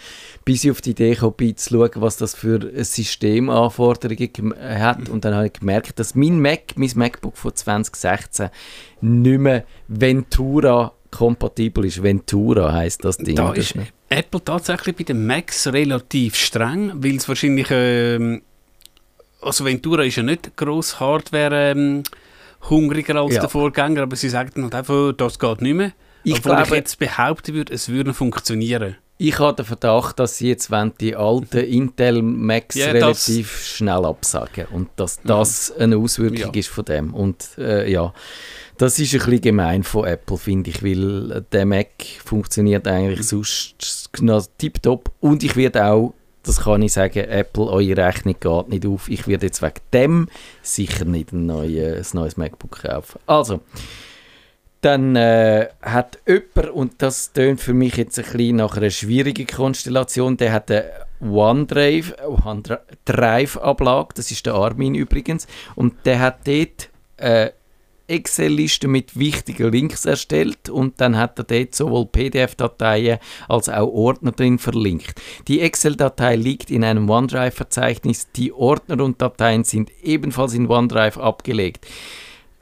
bis 0.46 0.63
ich 0.63 0.72
auf 0.72 0.82
die 0.82 0.91
Idee 0.91 1.15
kam, 1.15 1.34
zu 1.38 1.70
schauen, 1.70 1.89
was 1.96 2.17
das 2.17 2.36
für 2.36 2.72
Systemanforderungen 2.84 4.54
hat 4.60 5.10
und 5.10 5.26
dann 5.26 5.36
habe 5.36 5.48
ich 5.48 5.54
gemerkt, 5.54 6.00
dass 6.00 6.15
mein 6.15 6.39
Mac, 6.39 6.74
mein 6.76 6.91
MacBook 6.96 7.38
von 7.38 7.56
2016 7.56 8.50
nicht 9.02 9.39
mehr 9.39 9.65
Ventura 9.88 10.94
kompatibel 11.12 11.86
ist. 11.86 12.02
Ventura 12.02 12.72
heißt 12.74 13.04
das 13.04 13.17
Ding. 13.17 13.36
Da 13.36 13.54
ist 13.54 13.76
Apple 14.10 14.44
tatsächlich 14.44 14.96
bei 14.96 15.04
den 15.04 15.26
Macs 15.26 15.67
relativ 15.67 16.36
streng, 16.36 16.91
weil 16.96 17.15
es 17.15 17.28
wahrscheinlich, 17.28 17.67
ähm, 17.72 18.41
also 19.41 19.65
Ventura 19.65 20.04
ist 20.04 20.15
ja 20.17 20.24
nicht 20.24 20.56
gross 20.56 21.00
Hardware 21.00 21.72
ähm, 21.72 22.04
hungriger 22.70 23.15
als 23.15 23.36
Ja. 23.36 23.41
der 23.41 23.50
Vorgänger, 23.50 24.04
aber 24.04 24.15
sie 24.15 24.30
sagen 24.30 24.63
halt 24.63 24.76
einfach, 24.76 25.13
das 25.13 25.39
geht 25.39 25.62
nicht 25.62 25.74
mehr. 25.76 25.91
Ich 26.23 26.34
Obwohl 26.38 26.51
ich 26.53 26.57
glaube- 26.63 26.75
jetzt 26.75 26.99
behaupten 26.99 27.53
würde, 27.55 27.73
es 27.73 27.89
würde 27.89 28.13
funktionieren. 28.13 28.97
Ich 29.17 29.38
habe 29.38 29.55
den 29.55 29.65
Verdacht, 29.65 30.17
dass 30.19 30.38
sie 30.39 30.47
jetzt 30.49 30.71
wollen 30.71 30.93
die 30.99 31.15
alten 31.15 31.57
Intel 31.65 32.21
Macs 32.23 32.75
Ja, 32.75 32.88
das- 32.93 33.27
relativ 33.29 33.63
schnell 33.63 34.03
absagen 34.05 34.65
und 34.71 34.89
dass 34.95 35.21
das 35.21 35.71
eine 35.77 35.97
Auswirkung 35.97 36.53
Ja. 36.53 36.60
ist 36.60 36.69
von 36.69 36.86
dem. 36.86 37.13
Und 37.13 37.49
äh, 37.60 37.89
ja, 37.91 38.13
das 38.77 38.97
ist 38.97 39.13
ein 39.13 39.19
bisschen 39.19 39.41
gemein 39.41 39.84
von 39.84 40.05
Apple, 40.05 40.38
finde 40.38 40.71
ich, 40.71 40.84
weil 40.84 41.45
der 41.51 41.65
Mac 41.67 41.89
funktioniert 42.25 42.88
eigentlich 42.88 43.27
sonst 43.27 44.10
genau 44.12 44.41
tiptop 44.57 45.12
und 45.19 45.43
ich 45.43 45.55
werde 45.55 45.86
auch, 45.86 46.15
das 46.41 46.62
kann 46.62 46.81
ich 46.81 46.93
sagen, 46.93 47.19
Apple, 47.19 47.65
eure 47.67 47.97
Rechnung 47.97 48.36
geht 48.39 48.69
nicht 48.69 48.88
auf. 48.88 49.07
Ich 49.07 49.27
werde 49.27 49.45
jetzt 49.45 49.62
wegen 49.62 49.75
dem 49.93 50.29
sicher 50.63 51.05
nicht 51.05 51.31
ein 51.31 51.45
neues, 51.45 52.15
ein 52.15 52.17
neues 52.17 52.38
MacBook 52.38 52.81
kaufen. 52.81 53.19
Also, 53.27 53.60
dann 54.82 55.15
äh, 55.15 55.70
hat 55.82 56.20
jemand, 56.28 56.72
und 56.72 57.02
das 57.02 57.34
tönt 57.34 57.62
für 57.62 57.74
mich 57.74 57.98
jetzt 57.98 58.17
ein 58.17 58.26
bisschen 58.26 58.56
nach 58.58 58.78
einer 58.78 58.89
schwierigen 58.89 59.48
Konstellation, 59.48 60.38
der 60.38 60.54
hat 60.54 60.72
eine 60.72 60.91
OneDrive, 61.22 62.15
OneDrive-Ablage, 62.46 64.10
das 64.15 64.32
ist 64.32 64.46
der 64.46 64.56
Armin 64.56 64.96
übrigens, 64.96 65.48
und 65.76 65.94
der 66.06 66.20
hat 66.20 66.48
dort 66.48 66.89
äh, 67.17 67.52
Excel-Liste 68.08 68.88
mit 68.88 69.17
wichtigen 69.17 69.72
Links 69.72 70.06
erstellt 70.06 70.70
und 70.70 71.00
dann 71.00 71.17
hat 71.17 71.39
er 71.39 71.46
dort 71.46 71.74
sowohl 71.74 72.08
PDF-Dateien 72.08 73.20
als 73.48 73.70
auch 73.70 73.88
Ordner 73.88 74.34
drin 74.34 74.60
verlinkt. 74.60 75.22
Die 75.48 75.62
Excel-Datei 75.62 76.36
liegt 76.36 76.72
in 76.72 76.84
einem 76.84 77.10
OneDrive-Verzeichnis, 77.10 78.32
die 78.36 78.52
Ordner 78.52 79.04
und 79.04 79.22
Dateien 79.22 79.63
sind 79.63 79.91
ebenfalls 80.04 80.54
in 80.54 80.67
OneDrive 80.67 81.17
abgelegt. 81.17 81.88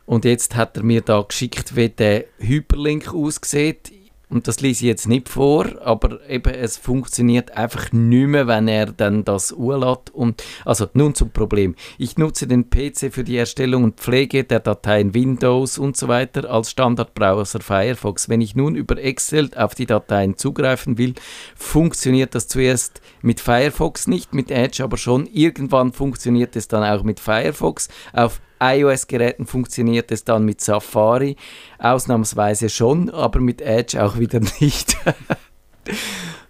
Und 0.09 0.25
jetzt 0.25 0.55
hat 0.55 0.75
er 0.75 0.81
mir 0.81 1.01
da 1.01 1.21
geschickt, 1.21 1.75
wie 1.75 1.87
der 1.87 2.25
Hyperlink 2.39 3.13
aussieht. 3.13 3.91
und 4.27 4.47
das 4.47 4.59
lese 4.59 4.83
ich 4.83 4.87
jetzt 4.87 5.07
nicht 5.07 5.29
vor, 5.29 5.67
aber 5.83 6.27
eben 6.27 6.51
es 6.51 6.77
funktioniert 6.77 7.51
einfach 7.51 7.91
nicht 7.91 8.27
mehr, 8.27 8.47
wenn 8.47 8.67
er 8.67 8.87
dann 8.87 9.23
das 9.23 9.51
urlässt. 9.51 10.09
Und, 10.11 10.43
also 10.65 10.87
nun 10.93 11.13
zum 11.13 11.29
Problem. 11.29 11.75
Ich 11.99 12.17
nutze 12.17 12.47
den 12.47 12.71
PC 12.71 13.13
für 13.13 13.23
die 13.23 13.37
Erstellung 13.37 13.83
und 13.83 13.99
Pflege 13.99 14.43
der 14.43 14.61
Dateien 14.61 15.13
Windows 15.13 15.77
und 15.77 15.95
so 15.95 16.07
weiter 16.07 16.49
als 16.49 16.71
Standardbrowser 16.71 17.59
Firefox. 17.59 18.29
Wenn 18.29 18.41
ich 18.41 18.55
nun 18.55 18.73
über 18.73 18.97
Excel 18.97 19.51
auf 19.55 19.75
die 19.75 19.85
Dateien 19.85 20.37
zugreifen 20.37 20.97
will, 20.97 21.13
funktioniert 21.55 22.33
das 22.33 22.47
zuerst 22.47 22.99
mit 23.21 23.39
Firefox 23.39 24.07
nicht, 24.07 24.33
mit 24.33 24.49
Edge 24.49 24.83
aber 24.83 24.97
schon. 24.97 25.27
Irgendwann 25.27 25.93
funktioniert 25.93 26.55
es 26.55 26.67
dann 26.67 26.83
auch 26.83 27.03
mit 27.03 27.19
Firefox. 27.19 27.89
Auf 28.11 28.41
iOS-Geräten 28.59 29.45
funktioniert 29.45 30.11
es 30.11 30.23
dann 30.23 30.45
mit 30.45 30.61
Safari 30.61 31.35
ausnahmsweise 31.77 32.69
schon, 32.69 33.09
aber 33.09 33.39
mit 33.39 33.61
Edge 33.61 34.03
auch 34.03 34.19
wieder 34.19 34.39
nicht. 34.59 34.97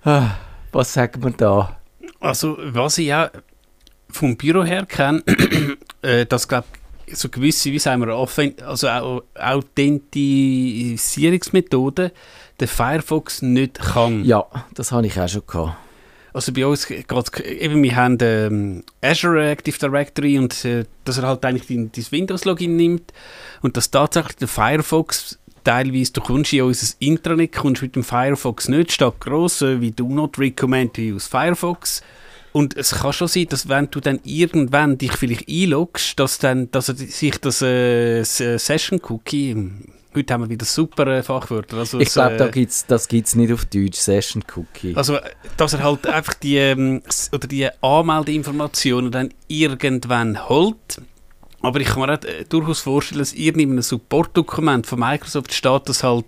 Ah, 0.04 0.32
was 0.72 0.94
sagt 0.94 1.22
man 1.22 1.36
da? 1.38 1.78
Also, 2.20 2.58
was 2.60 2.98
ich 2.98 3.14
auch 3.14 3.30
vom 4.10 4.36
Büro 4.38 4.64
her 4.64 4.86
kenne, 4.86 5.24
äh, 6.02 6.26
dass, 6.26 6.48
glaube 6.48 6.66
so 7.12 7.28
gewisse, 7.30 7.72
wie 7.72 7.80
sagen 7.80 8.06
wir, 8.06 8.14
also 8.68 8.88
auch 8.88 9.24
Authentisierungsmethoden 9.36 12.12
der 12.60 12.68
Firefox 12.68 13.42
nicht 13.42 13.80
kann. 13.80 14.24
Ja, 14.26 14.46
das 14.76 14.92
habe 14.92 15.08
ich 15.08 15.20
auch 15.20 15.28
schon 15.28 15.42
gehabt. 15.48 15.76
Also 16.34 16.54
bei 16.54 16.66
uns 16.66 16.86
geht 16.86 17.08
eben, 17.44 17.84
wir 17.84 17.96
haben 17.96 18.18
ähm, 18.22 18.84
Azure 19.02 19.50
Active 19.50 19.78
Directory 19.78 20.38
und 20.38 20.64
äh, 20.66 20.86
dass 21.06 21.18
er 21.18 21.28
halt 21.28 21.44
eigentlich 21.44 21.68
dein, 21.68 21.92
dein 21.92 22.06
Windows-Login 22.12 22.76
nimmt 22.76 23.14
und 23.62 23.78
dass 23.78 23.90
tatsächlich 23.90 24.36
der 24.38 24.48
Firefox 24.48 25.40
teilweise, 25.64 26.14
du 26.14 26.22
kommst 26.22 26.54
in 26.54 26.62
unser 26.62 26.96
Intranet, 27.00 27.54
kommst 27.54 27.82
mit 27.82 27.96
dem 27.96 28.04
Firefox 28.04 28.68
nicht, 28.70 28.92
statt 28.92 29.20
gross, 29.20 29.62
äh, 29.62 29.82
wie 29.82 29.92
Do 29.92 30.08
Not 30.08 30.38
Recommend 30.38 30.96
to 30.96 31.02
Use 31.02 31.28
Firefox. 31.30 32.02
Und 32.52 32.76
es 32.76 32.92
kann 32.92 33.14
schon 33.14 33.28
sein, 33.28 33.46
dass 33.50 33.70
wenn 33.70 33.92
du 33.92 34.00
dann 34.00 34.20
irgendwann 34.24 34.98
dich 34.98 35.12
vielleicht 35.14 35.48
einloggst, 35.48 36.20
dass, 36.20 36.40
dann, 36.40 36.72
dass 36.72 36.90
er 36.90 36.96
sich 36.96 37.38
das 37.38 37.62
äh, 37.62 38.24
Session-Cookie 38.24 39.72
Heute 40.16 40.34
haben 40.34 40.42
wir 40.42 40.50
wieder 40.50 40.66
super 40.66 41.06
äh, 41.08 41.22
Fachwörter. 41.22 41.78
Also 41.78 42.00
ich 42.00 42.10
glaube, 42.10 42.34
äh, 42.34 42.38
da 42.38 42.48
gibt's, 42.48 42.86
das 42.88 43.08
gibt 43.08 43.28
es 43.28 43.36
nicht 43.36 43.54
auf 43.54 43.66
Deutsch, 43.66 43.98
Session 44.00 44.44
Cookie. 44.56 44.96
Also, 44.96 45.20
dass 45.56 45.74
er 45.74 45.84
halt 45.84 46.08
einfach 46.08 46.34
die, 46.34 46.58
ähm, 46.58 47.04
oder 47.32 47.48
die 47.48 47.70
Anmeldeinformationen 47.82 49.12
dann 49.12 49.30
irgendwann 49.48 50.50
holt. 50.50 51.02
Aber 51.62 51.80
ich 51.80 51.88
kann 51.88 52.02
mir 52.02 52.14
auch, 52.14 52.24
äh, 52.24 52.46
durchaus 52.48 52.80
vorstellen, 52.80 53.20
dass 53.20 53.34
irgendein 53.34 53.82
Support-Dokument 53.82 54.88
von 54.88 55.00
Microsoft 55.00 55.54
steht, 55.54 55.88
dass 55.90 56.04
halt 56.04 56.26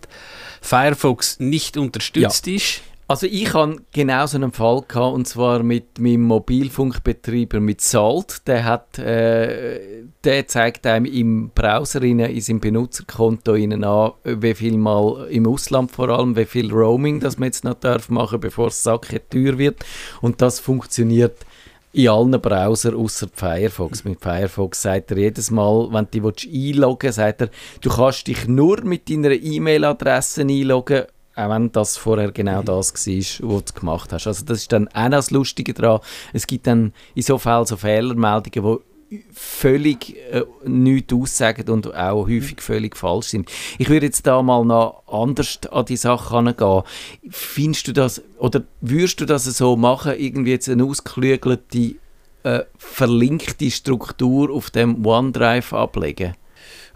Firefox 0.61 1.39
nicht 1.39 1.77
unterstützt 1.77 2.47
Ja. 2.47 2.55
ist. 2.55 2.81
Also 3.07 3.27
ich 3.27 3.53
hatte 3.53 3.75
genau 3.91 4.25
so 4.25 4.37
einen 4.37 4.53
Fall 4.53 4.83
gehabt, 4.87 5.13
und 5.15 5.27
zwar 5.27 5.63
mit 5.63 5.99
meinem 5.99 6.21
Mobilfunkbetreiber 6.21 7.59
mit 7.59 7.81
Salt. 7.81 8.47
Der 8.47 8.63
hat, 8.63 8.99
äh, 8.99 10.03
der 10.23 10.47
zeigt 10.47 10.87
einem 10.87 11.05
im 11.05 11.49
Browser 11.53 12.01
in 12.03 12.41
seinem 12.41 12.61
Benutzerkonto 12.61 13.53
an, 13.53 14.13
wie 14.23 14.53
viel 14.53 14.77
mal 14.77 15.27
im 15.29 15.45
Ausland 15.45 15.91
vor 15.91 16.07
allem, 16.07 16.37
wie 16.37 16.45
viel 16.45 16.71
Roaming, 16.71 17.19
das 17.19 17.37
man 17.37 17.47
jetzt 17.47 17.65
noch 17.65 17.73
darf 17.73 18.07
machen, 18.07 18.39
bevor 18.39 18.67
es 18.67 18.81
sacke 18.81 19.21
teuer 19.29 19.57
wird. 19.57 19.83
Und 20.21 20.41
das 20.41 20.61
funktioniert 20.61 21.35
in 21.93 22.07
allen 22.07 22.39
Browsern 22.39 22.95
außer 22.95 23.27
Firefox. 23.33 24.05
Mit 24.05 24.21
Firefox 24.21 24.81
sagt 24.81 25.11
er 25.11 25.17
jedes 25.17 25.51
Mal, 25.51 25.89
wenn 25.91 26.07
du 26.09 26.31
dich 26.31 26.49
einloggen 26.49 27.07
willst, 27.07 27.17
sagt 27.17 27.41
er, 27.41 27.49
du 27.81 27.89
kannst 27.89 28.27
dich 28.27 28.47
nur 28.47 28.81
mit 28.85 29.09
deiner 29.09 29.31
E-Mail-Adresse 29.31 30.43
einloggen, 30.43 31.03
auch 31.35 31.49
wenn 31.49 31.71
das 31.71 31.97
vorher 31.97 32.31
genau 32.31 32.61
das 32.61 32.93
war, 32.93 33.49
was 33.49 33.65
du 33.65 33.73
gemacht 33.79 34.13
hast. 34.13 34.27
Also 34.27 34.45
das 34.45 34.59
ist 34.59 34.71
dann 34.71 34.87
auch 34.89 35.09
das 35.09 35.31
Lustige 35.31 35.73
daran. 35.73 36.01
Es 36.33 36.47
gibt 36.47 36.67
dann 36.67 36.93
in 37.15 37.23
so 37.23 37.37
Fällen 37.37 37.65
so 37.65 37.77
Fehlermeldungen, 37.77 38.79
die 39.11 39.23
völlig 39.33 40.15
äh, 40.31 40.43
nichts 40.65 41.13
aussagen 41.13 41.69
und 41.69 41.93
auch 41.93 42.27
häufig 42.27 42.61
völlig 42.61 42.95
falsch 42.95 43.27
sind. 43.27 43.51
Ich 43.77 43.89
würde 43.89 44.05
jetzt 44.05 44.25
da 44.25 44.41
mal 44.41 44.63
noch 44.63 45.03
anders 45.07 45.59
an 45.69 45.85
die 45.85 45.97
Sache 45.97 46.29
herangehen. 46.29 46.83
Findest 47.29 47.87
du 47.87 47.93
das, 47.93 48.21
oder 48.37 48.63
würdest 48.79 49.19
du 49.19 49.25
das 49.25 49.45
so 49.45 49.75
machen, 49.75 50.13
irgendwie 50.17 50.51
jetzt 50.51 50.69
eine 50.69 50.85
ausgeklügelte, 50.85 51.95
äh, 52.43 52.63
verlinkte 52.77 53.69
Struktur 53.69 54.49
auf 54.49 54.69
dem 54.69 55.05
OneDrive 55.05 55.73
ablegen? 55.73 56.35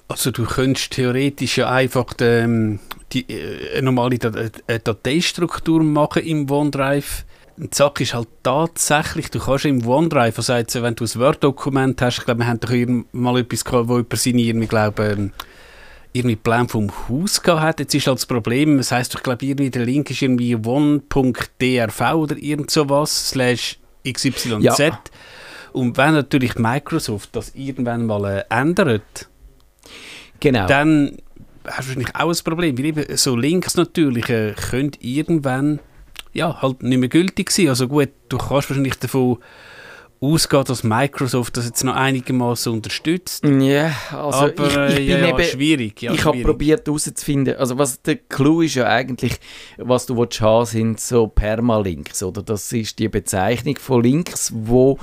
Also 0.08 0.32
du 0.32 0.46
könntest 0.46 0.91
theoretisch 0.91 1.58
ja 1.58 1.70
einfach 1.70 2.13
ähm, 2.20 2.80
die, 3.12 3.28
äh, 3.30 3.74
eine 3.74 3.84
normale 3.84 4.20
Dat 4.20 4.62
Dateistruktur 4.84 5.84
machen 5.84 6.24
im 6.24 6.50
OneDrive. 6.50 7.26
Die 7.58 7.70
Sache 7.72 8.04
ist 8.04 8.13
halt 8.13 8.28
tatsächlich, 8.44 9.32
du 9.32 9.39
kannst 9.39 9.65
im 9.65 9.88
OneDrive, 9.88 10.38
also 10.38 10.54
jetzt, 10.54 10.76
wenn 10.82 10.96
du 10.96 11.06
ein 11.06 11.15
Word-Dokument 11.15 12.02
hast, 12.02 12.20
ich 12.20 12.26
glaube, 12.26 12.41
wir 12.41 12.48
haben 12.48 12.60
doch 12.60 13.04
mal 13.13 13.39
etwas 13.39 13.63
gehabt, 13.63 13.88
wo 13.88 13.96
jemand 13.98 14.18
seine, 14.20 14.41
irgendwie, 14.41 14.68
glaube, 14.68 15.06
ähm, 15.06 15.32
irgendwie 16.12 16.36
Plan 16.36 16.68
vom 16.68 16.91
Haus 17.08 17.41
gehabt 17.41 17.62
hat. 17.62 17.80
Jetzt 17.80 17.96
ist 17.96 18.08
halt 18.08 18.18
das 18.18 18.26
Problem, 18.26 18.78
das 18.78 18.91
heisst, 18.91 19.15
ich 19.15 19.24
glaube, 19.24 19.46
irgendwie 19.46 19.70
der 19.70 19.86
Link 19.86 20.10
ist 20.12 20.22
irgendwie 20.22 20.56
one.drv 20.56 22.13
oder 22.13 22.38
irgend 22.38 22.72
sowas, 22.72 23.30
slash 23.30 23.80
xyz. 24.06 24.46
Ja. 24.60 25.00
Und 25.74 25.98
wenn 25.98 26.13
natürlich 26.13 26.56
Microsoft 26.56 27.36
das 27.36 27.54
irgendwann 27.56 28.06
mal 28.06 28.26
äh, 28.26 28.44
ändert, 28.50 29.30
Genau. 30.39 30.67
dann 30.67 31.17
hast 31.65 31.89
du 31.89 31.95
wahrscheinlich 31.95 32.15
auch 32.15 32.30
ein 32.30 32.43
Problem. 32.43 32.78
Weil 32.78 32.86
eben 32.86 33.17
so 33.17 33.36
Links 33.36 33.76
natürlich 33.76 34.30
äh, 34.30 34.54
können 34.54 34.91
irgendwann 35.00 35.80
ja, 36.34 36.62
halt 36.62 36.84
nicht 36.84 36.98
mehr 36.98 37.10
gültig 37.10 37.50
sein. 37.52 37.69
Also 37.69 37.88
gut, 37.88 38.10
du 38.30 38.38
kannst 38.38 38.69
wahrscheinlich 38.69 38.95
davon 38.95 39.38
ausgehen, 40.19 40.63
dass 40.63 40.84
Microsoft 40.84 41.58
das 41.58 41.65
jetzt 41.65 41.84
noch 41.84 41.95
einigermaßen 41.95 42.71
unterstützt. 42.71 43.45
Ja, 43.45 43.93
also 44.12 44.39
Aber 44.39 44.89
ich, 44.89 45.00
ich 45.00 45.10
äh, 45.10 45.15
bin 45.15 45.24
ja, 45.24 45.28
eben, 45.30 45.43
schwierig. 45.43 46.02
Ja, 46.02 46.13
ich 46.13 46.26
habe 46.26 46.41
probiert 46.41 46.88
herauszufinden, 46.88 47.56
also 47.58 47.78
was 47.78 48.02
der 48.02 48.15
Clou 48.15 48.62
ist 48.62 48.76
ja 48.76 48.88
eigentlich, 48.88 49.39
was 49.78 50.06
du 50.06 50.17
willst 50.17 50.41
haben, 50.41 50.65
sind 50.65 51.00
so 51.00 51.28
Permalinks, 51.28 52.24
oder? 52.24 52.41
Das 52.41 52.71
ist 52.71 53.00
die 53.00 53.10
Bezeichnung 53.10 53.78
von 53.78 54.04
Links, 54.04 54.52
wo 54.56 54.98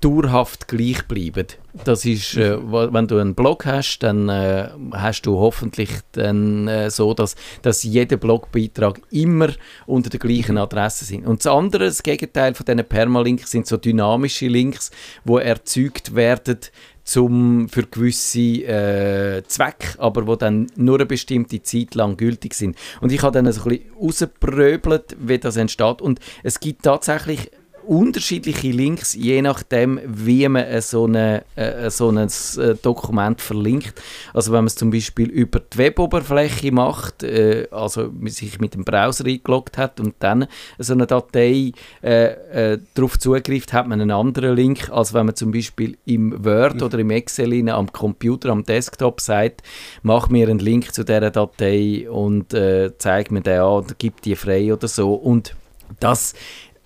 dauerhaft 0.00 0.68
gleich 0.68 1.02
bleiben. 1.06 1.46
Das 1.84 2.04
ist, 2.04 2.36
äh, 2.36 2.58
wenn 2.60 3.06
du 3.06 3.18
einen 3.18 3.34
Blog 3.34 3.64
hast, 3.64 4.00
dann 4.00 4.28
äh, 4.28 4.68
hast 4.92 5.22
du 5.22 5.38
hoffentlich 5.38 5.88
dann 6.12 6.68
äh, 6.68 6.90
so, 6.90 7.14
dass, 7.14 7.34
dass 7.62 7.82
jeder 7.82 8.18
Blogbeitrag 8.18 9.00
immer 9.10 9.48
unter 9.86 10.10
der 10.10 10.20
gleichen 10.20 10.58
Adresse 10.58 11.06
sind. 11.06 11.26
Und 11.26 11.44
das 11.44 11.50
andere, 11.50 11.86
das 11.86 12.02
Gegenteil 12.02 12.54
von 12.54 12.66
diesen 12.66 12.84
Permalinks, 12.84 13.50
sind 13.50 13.66
so 13.66 13.78
dynamische 13.78 14.48
Links, 14.48 14.90
wo 15.24 15.38
erzeugt 15.38 16.14
werden 16.14 16.58
zum, 17.04 17.68
für 17.70 17.84
gewisse 17.84 18.38
äh, 18.40 19.42
Zwecke, 19.46 19.98
aber 19.98 20.26
wo 20.26 20.36
dann 20.36 20.66
nur 20.76 20.96
eine 20.96 21.06
bestimmte 21.06 21.62
Zeit 21.62 21.94
lang 21.94 22.18
gültig 22.18 22.52
sind. 22.54 22.76
Und 23.00 23.12
ich 23.12 23.22
habe 23.22 23.32
dann 23.32 23.50
so 23.50 23.62
ein 23.62 23.68
bisschen 23.70 23.92
rausgepröbelt, 23.98 25.16
wie 25.18 25.38
das 25.38 25.56
entsteht. 25.56 26.02
Und 26.02 26.20
es 26.42 26.60
gibt 26.60 26.82
tatsächlich 26.82 27.50
unterschiedliche 27.86 28.70
Links, 28.70 29.14
je 29.14 29.42
nachdem, 29.42 30.00
wie 30.04 30.48
man 30.48 30.80
so, 30.80 31.04
eine, 31.04 31.44
äh, 31.56 31.90
so 31.90 32.10
ein 32.10 32.16
äh, 32.18 32.74
Dokument 32.80 33.40
verlinkt. 33.40 34.00
Also 34.34 34.52
wenn 34.52 34.60
man 34.60 34.66
es 34.66 34.76
zum 34.76 34.90
Beispiel 34.90 35.28
über 35.28 35.60
die 35.60 35.78
Weboberfläche 35.78 36.72
macht, 36.72 37.22
äh, 37.22 37.66
also 37.70 38.10
sich 38.26 38.60
mit 38.60 38.74
dem 38.74 38.84
Browser 38.84 39.26
eingeloggt 39.26 39.78
hat 39.78 40.00
und 40.00 40.14
dann 40.20 40.46
so 40.78 40.92
eine 40.92 41.06
Datei 41.06 41.72
äh, 42.02 42.78
darauf 42.94 43.18
zugreift, 43.18 43.72
hat 43.72 43.88
man 43.88 44.00
einen 44.00 44.10
anderen 44.10 44.56
Link, 44.56 44.90
als 44.90 45.14
wenn 45.14 45.26
man 45.26 45.36
zum 45.36 45.52
Beispiel 45.52 45.96
im 46.04 46.44
Word 46.44 46.82
oder 46.82 46.98
im 46.98 47.10
Excel 47.10 47.52
am 47.68 47.92
Computer, 47.92 48.50
am 48.50 48.64
Desktop 48.64 49.20
sagt, 49.20 49.62
mach 50.02 50.28
mir 50.28 50.48
einen 50.48 50.58
Link 50.58 50.94
zu 50.94 51.04
dieser 51.04 51.30
Datei 51.30 52.08
und 52.08 52.54
äh, 52.54 52.96
zeig 52.98 53.30
mir 53.30 53.42
den 53.42 53.60
an 53.60 53.84
gib 53.98 54.22
die 54.22 54.36
frei 54.36 54.72
oder 54.72 54.88
so. 54.88 55.14
Und 55.14 55.54
das 56.00 56.34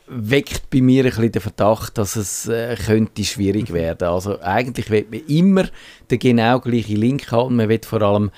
weckt 0.08 0.70
bei 0.70 0.80
mir 0.80 1.04
ein 1.04 1.10
bisschen 1.10 1.32
den 1.32 1.42
Verdacht, 1.42 1.98
dass 1.98 2.16
es 2.16 2.46
äh, 2.48 2.76
könnte 2.76 3.24
schwierig 3.24 3.72
werden. 3.72 4.08
Also 4.08 4.40
eigentlich 4.40 4.90
will 4.90 5.06
man 5.10 5.20
immer 5.26 5.64
den 6.10 6.18
genau 6.18 6.60
gleichen 6.60 6.96
Link 6.96 7.30
haben 7.32 7.48
und 7.48 7.56
man 7.56 7.68
will 7.68 7.80
vor 7.84 8.02
allem 8.02 8.30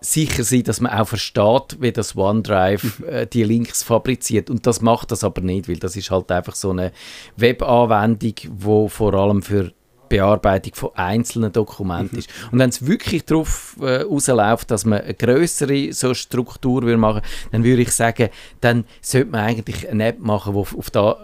sicher 0.00 0.44
sein, 0.44 0.64
dass 0.64 0.80
man 0.80 0.92
auch 0.92 1.08
versteht, 1.08 1.78
wie 1.80 1.92
das 1.92 2.16
OneDrive 2.16 3.02
äh, 3.04 3.26
die 3.26 3.44
Links 3.44 3.82
fabriziert. 3.82 4.50
Und 4.50 4.66
das 4.66 4.80
macht 4.80 5.10
das 5.10 5.24
aber 5.24 5.40
nicht, 5.40 5.68
weil 5.68 5.76
das 5.78 5.96
ist 5.96 6.10
halt 6.10 6.30
einfach 6.30 6.54
so 6.54 6.70
eine 6.70 6.92
Webanwendung, 7.36 8.34
wo 8.50 8.88
vor 8.88 9.14
allem 9.14 9.42
für 9.42 9.72
Bearbeitung 10.08 10.74
von 10.74 10.90
einzelnen 10.94 11.52
Dokumenten 11.52 12.18
ist. 12.18 12.30
Und 12.50 12.58
wenn 12.58 12.70
es 12.70 12.86
wirklich 12.86 13.24
darauf 13.24 13.76
äh, 13.80 14.02
rausläuft, 14.02 14.70
dass 14.70 14.84
man 14.84 15.00
eine 15.00 15.14
größere 15.14 15.92
so 15.92 16.14
Struktur 16.14 16.82
will 16.82 16.96
machen 16.96 17.22
dann 17.50 17.64
würde 17.64 17.82
ich 17.82 17.92
sagen, 17.92 18.30
dann 18.60 18.84
sollte 19.00 19.30
man 19.30 19.40
eigentlich 19.42 19.88
eine 19.88 20.06
App 20.06 20.20
machen, 20.20 20.54
die 20.54 20.58
auf, 20.58 20.76
auf 20.76 20.90
da, 20.90 21.16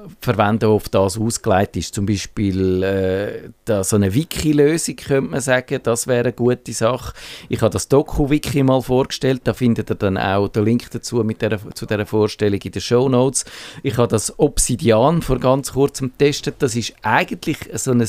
auf 0.67 0.89
das 0.89 1.19
ausgelegt 1.19 1.77
ist. 1.77 1.95
Zum 1.95 2.07
Beispiel 2.07 2.83
äh, 2.83 3.51
da, 3.65 3.85
so 3.85 3.97
eine 3.97 4.15
Wiki-Lösung, 4.15 4.97
könnte 4.97 5.31
man 5.31 5.41
sagen, 5.41 5.81
das 5.83 6.07
wäre 6.07 6.21
eine 6.21 6.33
gute 6.33 6.73
Sache. 6.73 7.15
Ich 7.49 7.61
habe 7.61 7.73
das 7.73 7.89
Doku-Wiki 7.89 8.63
mal 8.63 8.83
vorgestellt, 8.83 9.43
da 9.45 9.55
findet 9.55 9.91
ihr 9.91 9.97
dann 9.97 10.17
auch 10.17 10.49
den 10.49 10.65
Link 10.65 10.91
dazu 10.91 11.17
mit 11.25 11.43
der, 11.43 11.59
zu 11.75 11.87
dieser 11.87 12.07
Vorstellung 12.07 12.61
in 12.61 12.73
den 12.73 12.83
Show 12.83 13.09
Notes. 13.09 13.45
Ich 13.83 13.97
habe 13.97 14.09
das 14.09 14.39
Obsidian 14.39 15.23
vor 15.23 15.39
ganz 15.39 15.73
kurzem 15.73 16.13
getestet, 16.17 16.57
das 16.59 16.77
ist 16.77 16.95
eigentlich 17.03 17.59
so 17.75 17.93
ein 17.93 18.07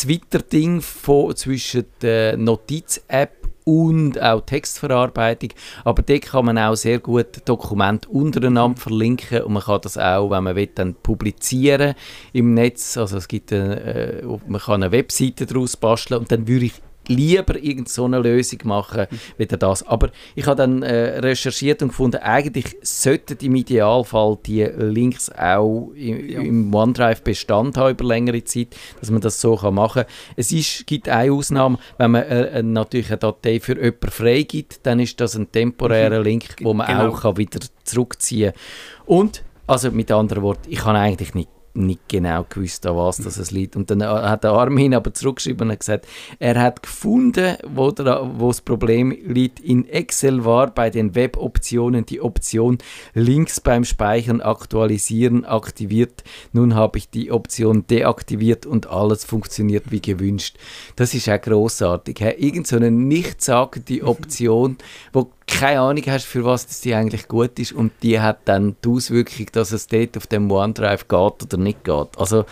Twitter-Ding 0.00 0.82
zwischen 0.82 1.84
der 2.00 2.36
Notiz-App 2.36 3.40
und 3.64 4.20
auch 4.20 4.40
Textverarbeitung. 4.40 5.50
Aber 5.84 6.02
dort 6.02 6.22
kann 6.22 6.46
man 6.46 6.58
auch 6.58 6.74
sehr 6.74 6.98
gut 6.98 7.42
Dokumente 7.44 8.08
untereinander 8.08 8.80
verlinken 8.80 9.42
und 9.42 9.52
man 9.52 9.62
kann 9.62 9.80
das 9.82 9.98
auch, 9.98 10.30
wenn 10.30 10.44
man 10.44 10.56
will, 10.56 10.68
dann 10.74 10.94
publizieren 10.94 11.94
im 12.32 12.54
Netz. 12.54 12.96
Also 12.96 13.18
es 13.18 13.28
gibt 13.28 13.52
eine, 13.52 13.80
äh, 13.80 14.26
man 14.46 14.60
kann 14.60 14.82
eine 14.82 14.92
Webseite 14.92 15.46
daraus 15.46 15.76
basteln 15.76 16.20
und 16.20 16.32
dann 16.32 16.48
würde 16.48 16.66
ich 16.66 16.72
lieber 17.08 17.56
irgendeine 17.56 17.88
so 17.88 18.04
eine 18.04 18.18
Lösung 18.18 18.60
machen, 18.64 19.06
wie 19.36 19.46
das. 19.46 19.86
Aber 19.86 20.10
ich 20.34 20.46
habe 20.46 20.56
dann 20.56 20.82
äh, 20.82 21.18
recherchiert 21.18 21.82
und 21.82 21.88
gefunden, 21.88 22.18
eigentlich 22.18 22.76
sollten 22.82 23.38
im 23.44 23.56
Idealfall 23.56 24.38
die 24.46 24.62
Links 24.62 25.30
auch 25.30 25.90
im, 25.94 26.28
ja. 26.28 26.40
im 26.40 26.72
OneDrive 26.72 27.22
Bestand 27.22 27.76
haben 27.76 27.92
über 27.92 28.04
längere 28.04 28.44
Zeit, 28.44 28.68
dass 29.00 29.10
man 29.10 29.20
das 29.20 29.40
so 29.40 29.56
kann 29.56 29.74
machen 29.74 30.04
kann. 30.04 30.12
Es 30.36 30.52
ist, 30.52 30.86
gibt 30.86 31.08
eine 31.08 31.32
Ausnahme, 31.32 31.78
wenn 31.98 32.12
man 32.12 32.22
äh, 32.22 32.62
natürlich 32.62 33.08
eine 33.08 33.18
Datei 33.18 33.60
für 33.60 33.76
jemanden 33.76 34.10
freigibt, 34.10 34.80
dann 34.84 35.00
ist 35.00 35.20
das 35.20 35.34
ein 35.36 35.50
temporärer 35.50 36.20
mhm. 36.20 36.24
Link, 36.24 36.44
wo 36.60 36.74
man 36.74 36.86
genau. 36.86 37.08
auch 37.08 37.22
kann 37.22 37.36
wieder 37.36 37.60
zurückziehen 37.84 38.52
kann. 38.52 38.60
Und, 39.06 39.44
also 39.66 39.90
mit 39.90 40.10
anderen 40.10 40.42
Worten, 40.42 40.70
ich 40.70 40.78
kann 40.78 40.96
eigentlich 40.96 41.34
nicht 41.34 41.48
nicht 41.74 42.08
genau 42.08 42.44
gewusst, 42.48 42.86
an 42.86 42.96
was 42.96 43.18
das 43.18 43.36
es 43.38 43.50
liegt. 43.50 43.76
Und 43.76 43.90
dann 43.90 44.02
hat 44.02 44.44
der 44.44 44.52
Armin 44.52 44.94
aber 44.94 45.14
zurückgeschrieben 45.14 45.70
und 45.70 45.78
gesagt, 45.78 46.06
er 46.38 46.60
hat 46.60 46.82
gefunden, 46.82 47.56
wo, 47.66 47.90
der, 47.90 48.30
wo 48.38 48.48
das 48.48 48.60
Problem 48.60 49.10
liegt. 49.10 49.60
In 49.60 49.88
Excel 49.88 50.44
war 50.44 50.68
bei 50.68 50.90
den 50.90 51.14
Web-Optionen 51.14 52.06
die 52.06 52.20
Option 52.20 52.78
links 53.14 53.60
beim 53.60 53.84
Speichern 53.84 54.40
aktualisieren 54.40 55.44
aktiviert. 55.44 56.24
Nun 56.52 56.74
habe 56.74 56.98
ich 56.98 57.08
die 57.08 57.30
Option 57.30 57.86
deaktiviert 57.86 58.66
und 58.66 58.88
alles 58.88 59.24
funktioniert 59.24 59.90
wie 59.90 60.02
gewünscht. 60.02 60.56
Das 60.96 61.14
ist 61.14 61.28
auch 61.28 61.40
großartig. 61.40 62.20
Irgend 62.20 62.66
so 62.66 62.76
eine 62.76 62.90
nichtssagende 62.90 64.02
Option, 64.04 64.76
wo 65.12 65.30
keine 65.50 65.80
Ahnung 65.80 66.04
hast, 66.06 66.24
für 66.24 66.44
was 66.44 66.66
das 66.66 66.80
die 66.80 66.94
eigentlich 66.94 67.28
gut 67.28 67.58
ist 67.58 67.72
und 67.72 67.92
die 68.02 68.20
hat 68.20 68.40
dann 68.46 68.76
die 68.84 68.88
Auswirkung, 68.88 69.46
dass 69.52 69.72
es 69.72 69.86
dort 69.86 70.16
auf 70.16 70.26
dem 70.26 70.50
OneDrive 70.50 71.08
geht 71.08 71.42
oder 71.42 71.56
nicht 71.56 71.84
geht. 71.84 72.08
Also, 72.16 72.46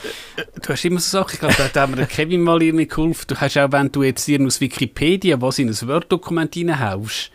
du 0.62 0.68
hast 0.68 0.84
immer 0.84 1.00
so 1.00 1.18
Sachen, 1.18 1.38
glaube, 1.38 1.54
da 1.72 1.82
hat 1.82 1.90
mir 1.90 2.06
Kevin 2.06 2.42
mal 2.42 2.62
irgendwie 2.62 2.87
geholfen. 2.87 3.24
Du 3.28 3.37
hast 3.37 3.56
auch, 3.56 3.72
wenn 3.72 3.90
du 3.90 4.02
jetzt 4.02 4.24
hier 4.26 4.40
aus 4.44 4.61
Wikipedia 4.61 5.40
was 5.40 5.58
in 5.58 5.68
ein 5.68 5.88
Word-Dokument 5.88 6.54
reinhaust, 6.56 7.30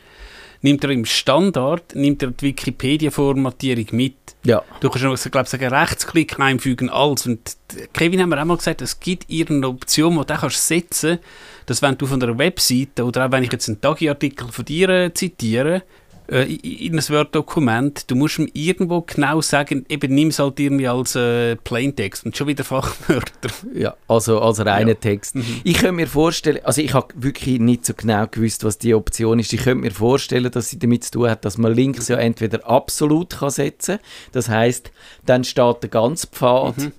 nimmt 0.64 0.84
er 0.84 0.90
im 0.90 1.06
Standard 1.06 1.94
nimmt 1.94 2.24
er 2.24 2.32
die 2.32 2.48
Wikipedia-Formatierung 2.48 3.86
mit. 3.92 4.16
Ja. 4.44 4.64
Du 4.80 4.90
kannst 4.90 5.26
noch, 5.26 5.32
glaube 5.32 5.48
sagen, 5.48 5.68
Rechtsklick 5.68 6.40
einfügen, 6.40 6.90
alles. 6.90 7.28
Und 7.28 7.58
Kevin 7.94 8.22
hat 8.22 8.28
mir 8.28 8.42
auch 8.42 8.46
mal 8.46 8.58
gesagt, 8.58 8.82
es 8.82 9.00
gibt 9.00 9.30
irgendeine 9.30 9.74
Option, 9.74 10.18
die 10.18 10.26
du 10.26 10.34
kannst 10.34 10.68
setzen 10.68 11.20
kannst, 11.20 11.24
dass 11.66 11.82
wenn 11.82 11.98
du 11.98 12.06
von 12.06 12.22
einer 12.24 12.38
Webseite 12.38 13.06
oder 13.06 13.26
auch 13.26 13.32
wenn 13.32 13.44
ich 13.44 13.52
jetzt 13.52 13.68
einen 13.68 13.80
Tagi-Artikel 13.80 14.48
von 14.48 14.66
dir 14.66 14.90
äh, 14.90 15.14
zitiere, 15.14 15.84
in 16.28 16.98
ein 16.98 17.10
Word-Dokument, 17.10 18.10
du 18.10 18.16
musst 18.16 18.40
ihm 18.40 18.50
irgendwo 18.54 19.02
genau 19.02 19.42
sagen, 19.42 19.86
eben 19.90 20.14
nimm 20.14 20.30
es 20.30 20.40
halt 20.40 20.60
irgendwie 20.60 20.88
als 20.88 21.16
äh, 21.16 21.58
Plaintext 21.58 22.26
und 22.26 22.38
schon 22.38 22.48
wieder 22.48 22.64
Fachwörter. 22.64 23.50
Ja, 23.74 23.96
also 24.08 24.40
als 24.40 24.66
reiner 24.66 24.90
ja. 24.90 24.96
Text. 24.96 25.36
Mhm. 25.36 25.62
Ich 25.64 25.76
könnte 25.76 25.94
mir 25.94 26.08
vorstellen, 26.08 26.60
also 26.64 26.82
ich 26.82 26.94
habe 26.94 27.14
wirklich 27.16 27.60
nicht 27.60 27.86
so 27.86 27.94
genau 27.94 28.26
gewusst, 28.28 28.64
was 28.64 28.78
die 28.78 28.94
Option 28.94 29.40
ist. 29.40 29.52
Ich 29.52 29.64
könnte 29.64 29.84
mir 29.84 29.92
vorstellen, 29.92 30.50
dass 30.52 30.70
sie 30.70 30.80
damit 30.80 31.04
zu 31.04 31.12
tun 31.12 31.30
hat, 31.30 31.44
dass 31.44 31.58
man 31.58 31.74
Links 31.74 32.08
ja 32.08 32.18
entweder 32.18 32.66
absolut 32.68 33.32
kann 33.32 33.50
setzen 33.50 33.98
kann, 33.98 34.06
das 34.32 34.50
heißt, 34.50 34.92
dann 35.26 35.44
steht 35.44 35.84
der 35.84 35.90
ganze 35.90 36.28
Pfad 36.28 36.78
mhm 36.78 36.92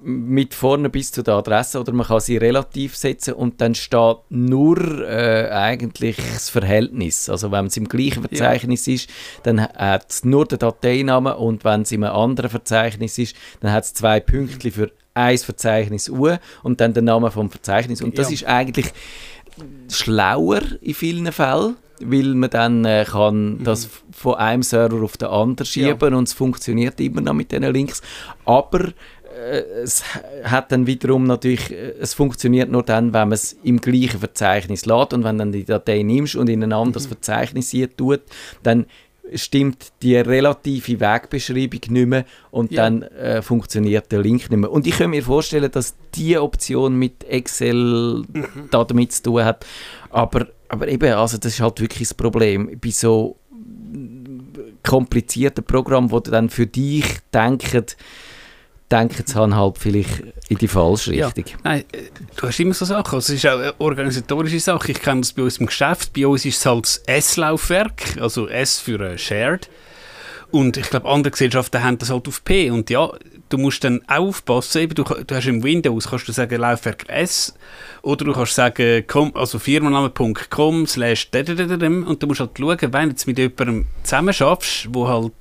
mit 0.00 0.54
vorne 0.54 0.88
bis 0.88 1.12
zu 1.12 1.22
der 1.22 1.34
Adresse 1.34 1.80
oder 1.80 1.92
man 1.92 2.06
kann 2.06 2.20
sie 2.20 2.36
relativ 2.36 2.96
setzen 2.96 3.34
und 3.34 3.60
dann 3.60 3.74
steht 3.74 4.18
nur 4.28 5.08
äh, 5.08 5.48
eigentlich 5.50 6.16
das 6.16 6.50
Verhältnis. 6.50 7.28
Also 7.28 7.50
wenn 7.50 7.66
es 7.66 7.76
im 7.76 7.88
gleichen 7.88 8.22
Verzeichnis 8.22 8.86
ja. 8.86 8.94
ist, 8.94 9.10
dann 9.42 9.60
hat 9.60 10.10
es 10.10 10.24
nur 10.24 10.46
den 10.46 10.58
Dateinamen 10.58 11.34
und 11.34 11.64
wenn 11.64 11.82
es 11.82 11.92
in 11.92 12.04
einem 12.04 12.14
anderen 12.14 12.50
Verzeichnis 12.50 13.18
ist, 13.18 13.36
dann 13.60 13.72
hat 13.72 13.84
es 13.84 13.94
zwei 13.94 14.20
Pünktchen 14.20 14.72
für 14.72 14.90
ein 15.14 15.38
Verzeichnis 15.38 16.08
U 16.08 16.36
und 16.62 16.80
dann 16.80 16.94
der 16.94 17.02
Name 17.02 17.30
vom 17.30 17.50
Verzeichnis. 17.50 18.02
Und 18.02 18.18
das 18.18 18.28
ja. 18.28 18.34
ist 18.34 18.44
eigentlich 18.46 18.92
schlauer 19.90 20.62
in 20.80 20.94
vielen 20.94 21.32
Fällen 21.32 21.76
weil 22.00 22.34
man 22.34 22.50
dann 22.50 22.84
äh, 22.84 23.04
kann 23.08 23.58
mhm. 23.58 23.64
das 23.64 23.88
von 24.12 24.34
einem 24.34 24.62
Server 24.62 25.02
auf 25.02 25.16
den 25.16 25.28
anderen 25.28 25.66
schieben 25.66 26.12
ja. 26.12 26.16
und 26.16 26.28
es 26.28 26.32
funktioniert 26.32 27.00
immer 27.00 27.20
noch 27.20 27.34
mit 27.34 27.52
diesen 27.52 27.72
Links. 27.72 28.02
Aber 28.44 28.92
es 29.38 30.02
hat 30.44 30.72
dann 30.72 30.86
wiederum 30.86 31.24
natürlich, 31.24 31.70
äh, 31.70 31.94
es 32.00 32.14
funktioniert 32.14 32.70
nur 32.70 32.82
dann, 32.82 33.12
wenn 33.12 33.28
man 33.28 33.32
es 33.32 33.56
im 33.62 33.80
gleichen 33.80 34.20
Verzeichnis 34.20 34.86
lädt 34.86 35.12
und 35.12 35.24
wenn 35.24 35.38
dann 35.38 35.52
die 35.52 35.64
Datei 35.64 36.02
nimmst 36.02 36.36
und 36.36 36.48
in 36.48 36.62
ein 36.62 36.72
anderes 36.72 37.04
mhm. 37.04 37.10
Verzeichnis 37.10 37.74
tut, 37.96 38.20
dann 38.62 38.86
stimmt 39.34 39.92
die 40.02 40.16
relative 40.16 41.00
Wegbeschreibung 41.00 41.80
nicht 41.88 42.06
mehr 42.06 42.24
und 42.50 42.72
ja. 42.72 42.82
dann 42.82 43.02
äh, 43.02 43.42
funktioniert 43.42 44.10
der 44.10 44.20
Link 44.22 44.50
nicht 44.50 44.58
mehr. 44.58 44.70
Und 44.70 44.86
ich 44.86 44.96
kann 44.96 45.10
mir 45.10 45.22
vorstellen, 45.22 45.70
dass 45.70 45.94
diese 46.14 46.42
Option 46.42 46.96
mit 46.96 47.24
Excel 47.24 48.24
mhm. 48.32 48.46
da 48.70 48.84
damit 48.84 49.12
zu 49.12 49.22
tun 49.24 49.44
hat. 49.44 49.66
Aber, 50.10 50.46
aber 50.68 50.88
eben, 50.88 51.12
also 51.12 51.36
das 51.36 51.54
ist 51.54 51.60
halt 51.60 51.80
wirklich 51.80 52.08
das 52.08 52.14
Problem. 52.14 52.78
Bei 52.80 52.90
so 52.90 53.36
komplizierten 54.82 55.64
Programmen, 55.64 56.10
wo 56.10 56.20
dann 56.20 56.48
für 56.48 56.66
dich 56.66 57.04
denken, 57.32 57.84
denken 58.90 59.22
sie 59.26 59.34
halt 59.34 59.78
vielleicht 59.78 60.22
in 60.48 60.58
die 60.58 60.68
falsche 60.68 61.10
Richtung. 61.10 61.44
Ja. 61.46 61.56
Nein, 61.64 61.84
äh, 61.92 62.04
du 62.36 62.46
hast 62.46 62.58
immer 62.60 62.74
so 62.74 62.84
Sachen. 62.84 63.14
Also 63.14 63.32
es 63.32 63.44
ist 63.44 63.46
auch 63.46 63.58
eine 63.58 63.74
organisatorische 63.78 64.60
Sache. 64.60 64.92
Ich 64.92 65.02
kenne 65.02 65.20
das 65.20 65.32
bei 65.32 65.42
uns 65.42 65.58
im 65.58 65.66
Geschäft. 65.66 66.12
Bei 66.14 66.26
uns 66.26 66.44
ist 66.44 66.58
es 66.58 66.66
halt 66.66 66.84
das 66.84 66.96
S-Laufwerk, 67.06 68.16
also 68.20 68.48
S 68.48 68.80
für 68.80 69.00
uh, 69.00 69.18
Shared. 69.18 69.68
Und 70.50 70.78
ich 70.78 70.88
glaube, 70.88 71.08
andere 71.08 71.30
Gesellschaften 71.30 71.82
haben 71.82 71.98
das 71.98 72.10
halt 72.10 72.26
auf 72.26 72.42
P. 72.42 72.70
Und 72.70 72.88
ja, 72.88 73.10
du 73.50 73.58
musst 73.58 73.84
dann 73.84 74.00
auch 74.06 74.28
aufpassen. 74.28 74.82
Eben, 74.82 74.94
du, 74.94 75.04
du 75.04 75.34
hast 75.34 75.46
im 75.46 75.62
Windows 75.62 76.08
kannst 76.08 76.28
du 76.28 76.32
sagen 76.32 76.58
Laufwerk 76.58 77.04
S 77.08 77.54
oder 78.02 78.24
du 78.24 78.32
kannst 78.32 78.54
sagen 78.54 79.06
com, 79.06 79.34
also 79.36 79.58
firmenname.com 79.58 80.86
slash 80.86 81.28
und 81.34 82.22
du 82.22 82.26
musst 82.26 82.40
halt 82.40 82.50
schauen, 82.58 82.78
wenn 82.80 82.90
du 82.90 83.08
jetzt 83.10 83.26
mit 83.26 83.38
jemandem 83.38 83.86
zusammen 84.02 84.32
schaffst, 84.32 84.88
wo 84.90 85.06
halt 85.06 85.32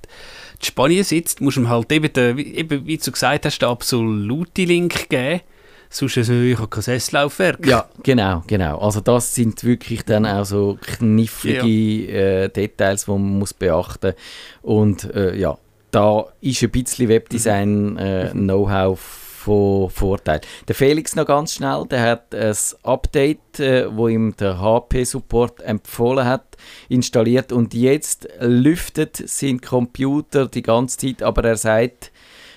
in 0.60 0.66
Spanien 0.66 1.04
sitzt, 1.04 1.42
musst 1.42 1.58
du 1.58 1.62
ihm 1.62 1.70
halt 1.70 1.92
eben, 1.92 2.12
den, 2.12 2.38
eben 2.38 2.86
wie 2.86 2.98
du 2.98 3.12
gesagt 3.12 3.46
hast, 3.46 3.60
den 3.60 3.70
absolute 3.70 4.64
Link 4.64 5.10
geben. 5.10 5.42
Sonst 5.90 6.18
also, 6.18 6.34
ich 6.34 6.58
habe 6.58 6.68
kein 6.68 6.82
Sesslaufwerk. 6.82 7.66
Ja, 7.66 7.88
genau, 8.04 8.44
genau. 8.46 8.78
Also 8.80 9.00
das 9.00 9.34
sind 9.34 9.64
wirklich 9.64 10.04
dann 10.04 10.26
auch 10.26 10.44
so 10.44 10.78
knifflige 10.82 11.66
ja. 11.66 12.44
äh, 12.44 12.50
Details, 12.50 13.06
die 13.06 13.12
man 13.12 13.40
muss 13.40 13.54
beachten 13.54 14.14
muss. 14.14 14.74
Und 14.76 15.16
äh, 15.16 15.34
ja, 15.38 15.58
da 15.92 16.26
ist 16.42 16.62
ein 16.64 16.72
bisschen 16.72 17.08
Webdesign-Know-how 17.08 18.90
mhm. 18.90 18.96
äh, 18.96 19.27
von 19.48 19.90
Vorteil. 19.90 20.42
Der 20.68 20.76
Felix 20.76 21.16
noch 21.16 21.26
ganz 21.26 21.54
schnell, 21.54 21.86
der 21.90 22.02
hat 22.02 22.36
ein 22.36 22.54
Update, 22.84 23.62
äh, 23.62 23.88
wo 23.96 24.10
ihm 24.10 24.36
der 24.36 24.60
HP-Support 24.60 25.62
empfohlen 25.62 26.26
hat, 26.26 26.58
installiert 26.90 27.54
und 27.54 27.74
jetzt 27.74 28.28
lüftet 28.42 29.16
sein 29.16 29.62
Computer 29.62 30.48
die 30.48 30.64
ganze 30.64 30.98
Zeit, 30.98 31.24
aber 31.24 31.46
er 31.46 31.56
sagt, 31.56 32.12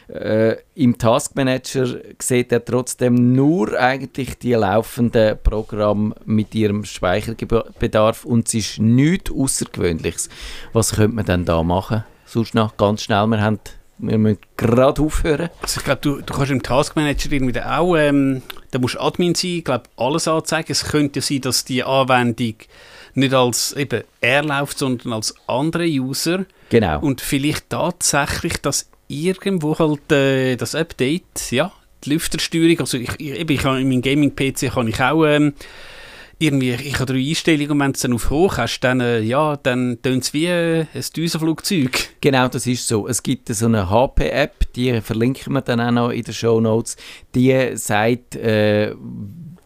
äh, 0.08 0.56
im 0.74 0.98
Taskmanager 0.98 2.00
sieht 2.20 2.50
er 2.50 2.64
trotzdem 2.64 3.34
nur 3.34 3.78
eigentlich 3.78 4.36
die 4.40 4.54
laufenden 4.54 5.38
Programme 5.40 6.16
mit 6.24 6.56
ihrem 6.56 6.84
Speicherbedarf 6.84 8.24
und 8.24 8.48
es 8.48 8.54
ist 8.54 8.78
nichts 8.80 9.30
Außergewöhnliches. 9.30 10.28
Was 10.72 10.96
könnte 10.96 11.14
man 11.14 11.24
denn 11.24 11.44
da 11.44 11.62
machen? 11.62 12.02
Sonst 12.26 12.56
noch 12.56 12.76
ganz 12.76 13.04
schnell, 13.04 13.28
wir 13.28 13.40
haben 13.40 13.60
wir 14.00 14.18
müssen 14.18 14.38
gerade 14.56 15.00
aufhören. 15.00 15.50
Also 15.62 15.80
ich 15.80 15.84
glaube, 15.84 16.00
du, 16.00 16.20
du 16.20 16.34
kannst 16.34 16.50
im 16.50 16.62
Taskmanager 16.62 17.32
irgendwie 17.32 17.60
auch, 17.60 17.96
ähm, 17.96 18.42
da 18.70 18.78
musst 18.78 18.94
du 18.94 19.00
Admin 19.00 19.34
sein, 19.34 19.50
ich 19.50 19.64
glaube, 19.64 19.84
alles 19.96 20.28
anzeigen. 20.28 20.72
Es 20.72 20.84
könnte 20.84 21.20
sein, 21.20 21.40
dass 21.42 21.64
die 21.64 21.82
Anwendung 21.82 22.54
nicht 23.14 23.34
als 23.34 23.72
eben 23.72 24.02
er 24.20 24.42
läuft, 24.42 24.78
sondern 24.78 25.12
als 25.12 25.34
andere 25.46 25.86
User. 25.86 26.44
Genau. 26.68 27.00
Und 27.00 27.20
vielleicht 27.20 27.70
tatsächlich, 27.70 28.58
dass 28.58 28.88
irgendwo 29.08 29.78
halt 29.78 30.12
äh, 30.12 30.56
das 30.56 30.74
Update, 30.74 31.50
ja, 31.50 31.72
die 32.04 32.10
Lüftersteuerung, 32.10 32.80
also 32.80 32.96
ich, 32.96 33.10
ich, 33.18 33.38
eben, 33.38 33.52
ich 33.52 33.64
habe 33.64 33.80
in 33.80 33.88
meinem 33.88 34.02
Gaming-PC 34.02 34.72
kann 34.72 34.88
ich 34.88 35.00
auch 35.02 35.24
ähm, 35.26 35.54
irgendwie, 36.40 36.72
ich 36.72 36.94
habe 36.98 37.12
drei 37.12 37.20
Einstellungen 37.20 37.72
und 37.72 37.80
wenn 37.80 37.92
du 37.92 37.96
es 37.96 38.00
dann 38.00 38.14
auf 38.14 38.30
hoch 38.30 38.56
hast, 38.56 38.80
dann, 38.80 39.00
äh, 39.00 39.20
ja, 39.20 39.56
dann 39.56 39.98
tönt 40.02 40.24
es 40.24 40.32
wie 40.32 40.46
äh, 40.46 40.86
ein 40.92 41.04
Düsenflugzeug. 41.14 42.08
Genau, 42.20 42.48
das 42.48 42.66
ist 42.66 42.88
so. 42.88 43.06
Es 43.06 43.22
gibt 43.22 43.48
so 43.48 43.66
eine 43.66 43.90
HP-App, 43.90 44.72
die 44.74 45.00
verlinken 45.02 45.52
wir 45.52 45.60
dann 45.60 45.80
auch 45.80 45.90
noch 45.90 46.10
in 46.10 46.24
den 46.24 46.32
Show 46.32 46.60
Notes. 46.60 46.96
Die 47.34 47.72
sagt, 47.74 48.36
äh, 48.36 48.94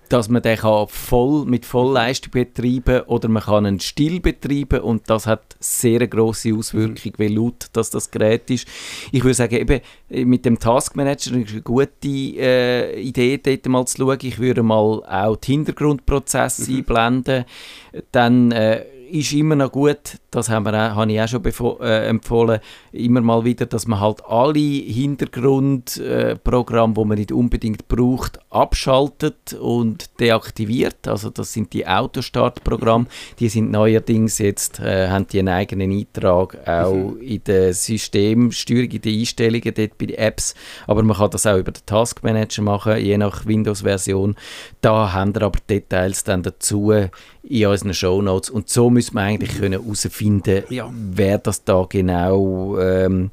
dass 0.09 0.29
man 0.29 0.43
den 0.43 0.59
kann 0.59 0.87
voll, 0.89 1.45
mit 1.45 1.65
Vollleistung 1.65 2.33
betreiben 2.33 3.03
oder 3.07 3.29
man 3.29 3.43
kann 3.43 3.67
einen 3.67 3.81
Still 3.81 4.21
betreiben 4.21 4.81
und 4.81 5.09
das 5.09 5.27
hat 5.27 5.57
sehr 5.61 5.97
eine 5.97 6.09
grosse 6.09 6.55
Auswirkung, 6.55 7.13
wie 7.17 7.29
laut 7.29 7.67
das, 7.73 7.91
das 7.91 8.11
Gerät 8.11 8.51
ist. 8.51 8.69
Ich 9.13 9.25
würde 9.25 9.35
sagen, 9.35 9.55
eben 9.57 9.81
mit 10.29 10.45
dem 10.45 10.59
Taskmanager 10.59 11.37
ist 11.37 11.53
eine 11.53 11.63
gute 11.63 12.09
äh, 12.09 13.01
Idee, 13.01 13.39
dort 13.39 13.67
mal 13.67 13.87
zu 13.87 13.99
schauen. 13.99 14.19
Ich 14.23 14.39
würde 14.39 14.63
mal 14.63 15.03
auch 15.05 15.37
die 15.37 15.53
Hintergrundprozesse 15.53 16.71
Mhm. 16.71 16.79
einblenden. 16.79 17.45
Dann 18.13 18.53
äh, 18.53 18.85
ist 19.15 19.33
immer 19.33 19.55
noch 19.55 19.71
gut, 19.71 20.19
das 20.33 20.49
haben 20.49 20.67
wir 20.67 20.75
auch, 20.75 20.97
habe 20.97 21.13
ich 21.13 21.21
auch 21.21 21.29
schon 21.29 21.45
äh, 21.81 22.09
empfohlen, 22.09 22.59
immer 22.91 23.21
mal 23.21 23.45
wieder, 23.45 23.65
dass 23.65 23.87
man 23.87 24.01
halt 24.01 24.25
alle 24.27 24.59
Hintergrundprogramme, 24.59 26.93
äh, 26.93 26.97
die 26.97 27.05
man 27.05 27.19
nicht 27.19 27.31
unbedingt 27.31 27.87
braucht, 27.87 28.41
abschaltet 28.51 29.55
und 29.55 30.19
deaktiviert. 30.19 31.07
Also 31.07 31.31
das 31.31 31.53
sind 31.53 31.73
die 31.75 31.87
Autostartprogramme, 31.87 33.07
die 33.39 33.49
sind 33.49 33.71
neuerdings 33.71 34.39
jetzt, 34.39 34.81
äh, 34.81 35.09
haben 35.09 35.29
die 35.29 35.39
einen 35.39 35.49
eigenen 35.49 35.93
Eintrag 35.93 36.59
auch 36.67 37.15
in 37.21 37.45
der 37.45 37.73
Systemsteuerung, 37.73 38.91
in 38.91 39.01
den 39.01 39.21
Einstellungen 39.21 39.75
dort 39.75 39.97
bei 39.97 40.07
den 40.07 40.19
Apps, 40.19 40.57
aber 40.89 41.05
man 41.05 41.17
kann 41.17 41.31
das 41.31 41.47
auch 41.47 41.59
über 41.59 41.71
den 41.71 41.87
Taskmanager 41.87 42.63
machen, 42.63 42.99
je 42.99 43.17
nach 43.17 43.47
Windows-Version. 43.47 44.35
Da 44.81 45.13
haben 45.13 45.37
wir 45.37 45.43
aber 45.43 45.61
Details 45.69 46.25
dann 46.25 46.43
dazu 46.43 46.93
in 47.49 47.67
unseren 47.67 47.95
Shownotes 47.95 48.51
und 48.51 48.69
so 48.69 48.91
müssen 48.91 49.15
wir 49.15 49.23
eigentlich 49.23 49.59
können 49.59 49.81
herausfinden, 49.83 50.65
Ja. 50.71 50.91
wer 50.93 51.39
das 51.39 51.65
da 51.65 51.87
genau 51.89 52.79
ähm, 52.79 53.31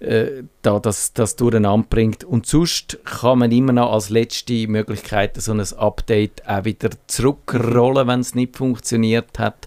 äh, 0.00 0.42
da 0.62 0.78
das, 0.80 1.12
das 1.12 1.36
durcheinander 1.36 1.86
bringt. 1.88 2.24
Und 2.24 2.46
sonst 2.46 2.98
kann 3.04 3.38
man 3.38 3.52
immer 3.52 3.72
noch 3.72 3.92
als 3.92 4.10
letzte 4.10 4.66
Möglichkeit 4.66 5.40
so 5.40 5.52
ein 5.52 5.60
Update 5.60 6.46
auch 6.46 6.64
wieder 6.64 6.90
zurückrollen, 7.06 8.06
wenn 8.08 8.20
es 8.20 8.34
nicht 8.34 8.56
funktioniert 8.56 9.38
hat. 9.38 9.66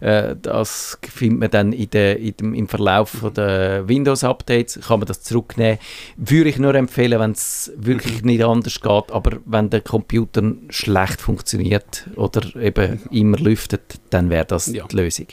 Äh, 0.00 0.36
das 0.40 0.98
findet 1.02 1.40
man 1.40 1.50
dann 1.50 1.72
in 1.72 1.90
der, 1.90 2.18
in 2.18 2.36
dem, 2.36 2.54
im 2.54 2.68
Verlauf 2.68 3.10
von 3.10 3.32
der 3.34 3.88
Windows-Updates, 3.88 4.80
kann 4.86 5.00
man 5.00 5.06
das 5.06 5.22
zurücknehmen. 5.22 5.78
Würde 6.16 6.50
ich 6.50 6.58
nur 6.58 6.74
empfehlen, 6.74 7.18
wenn 7.20 7.32
es 7.32 7.72
wirklich 7.76 8.22
nicht 8.22 8.42
anders 8.44 8.80
geht, 8.80 9.10
aber 9.12 9.38
wenn 9.44 9.70
der 9.70 9.80
Computer 9.80 10.42
schlecht 10.70 11.20
funktioniert 11.20 12.08
oder 12.16 12.54
eben 12.56 13.00
immer 13.10 13.38
lüftet, 13.38 14.00
dann 14.10 14.30
wäre 14.30 14.44
das 14.44 14.66
Ja. 14.66 14.86
die 14.86 14.96
Lösung. 14.96 15.26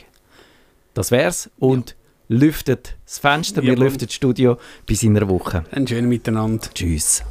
Das 0.94 1.10
wär's 1.10 1.50
und 1.58 1.96
lüftet 2.28 2.96
das 3.04 3.18
Fenster, 3.18 3.62
wir 3.62 3.70
Jawohl. 3.72 3.84
lüften 3.84 4.06
das 4.06 4.14
Studio 4.14 4.56
bis 4.86 5.02
in 5.02 5.16
einer 5.16 5.28
Woche. 5.28 5.64
Ein 5.72 5.86
schön 5.86 6.08
miteinander. 6.08 6.68
Tschüss. 6.74 7.22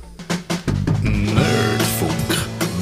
Nerdfunk. 1.02 1.83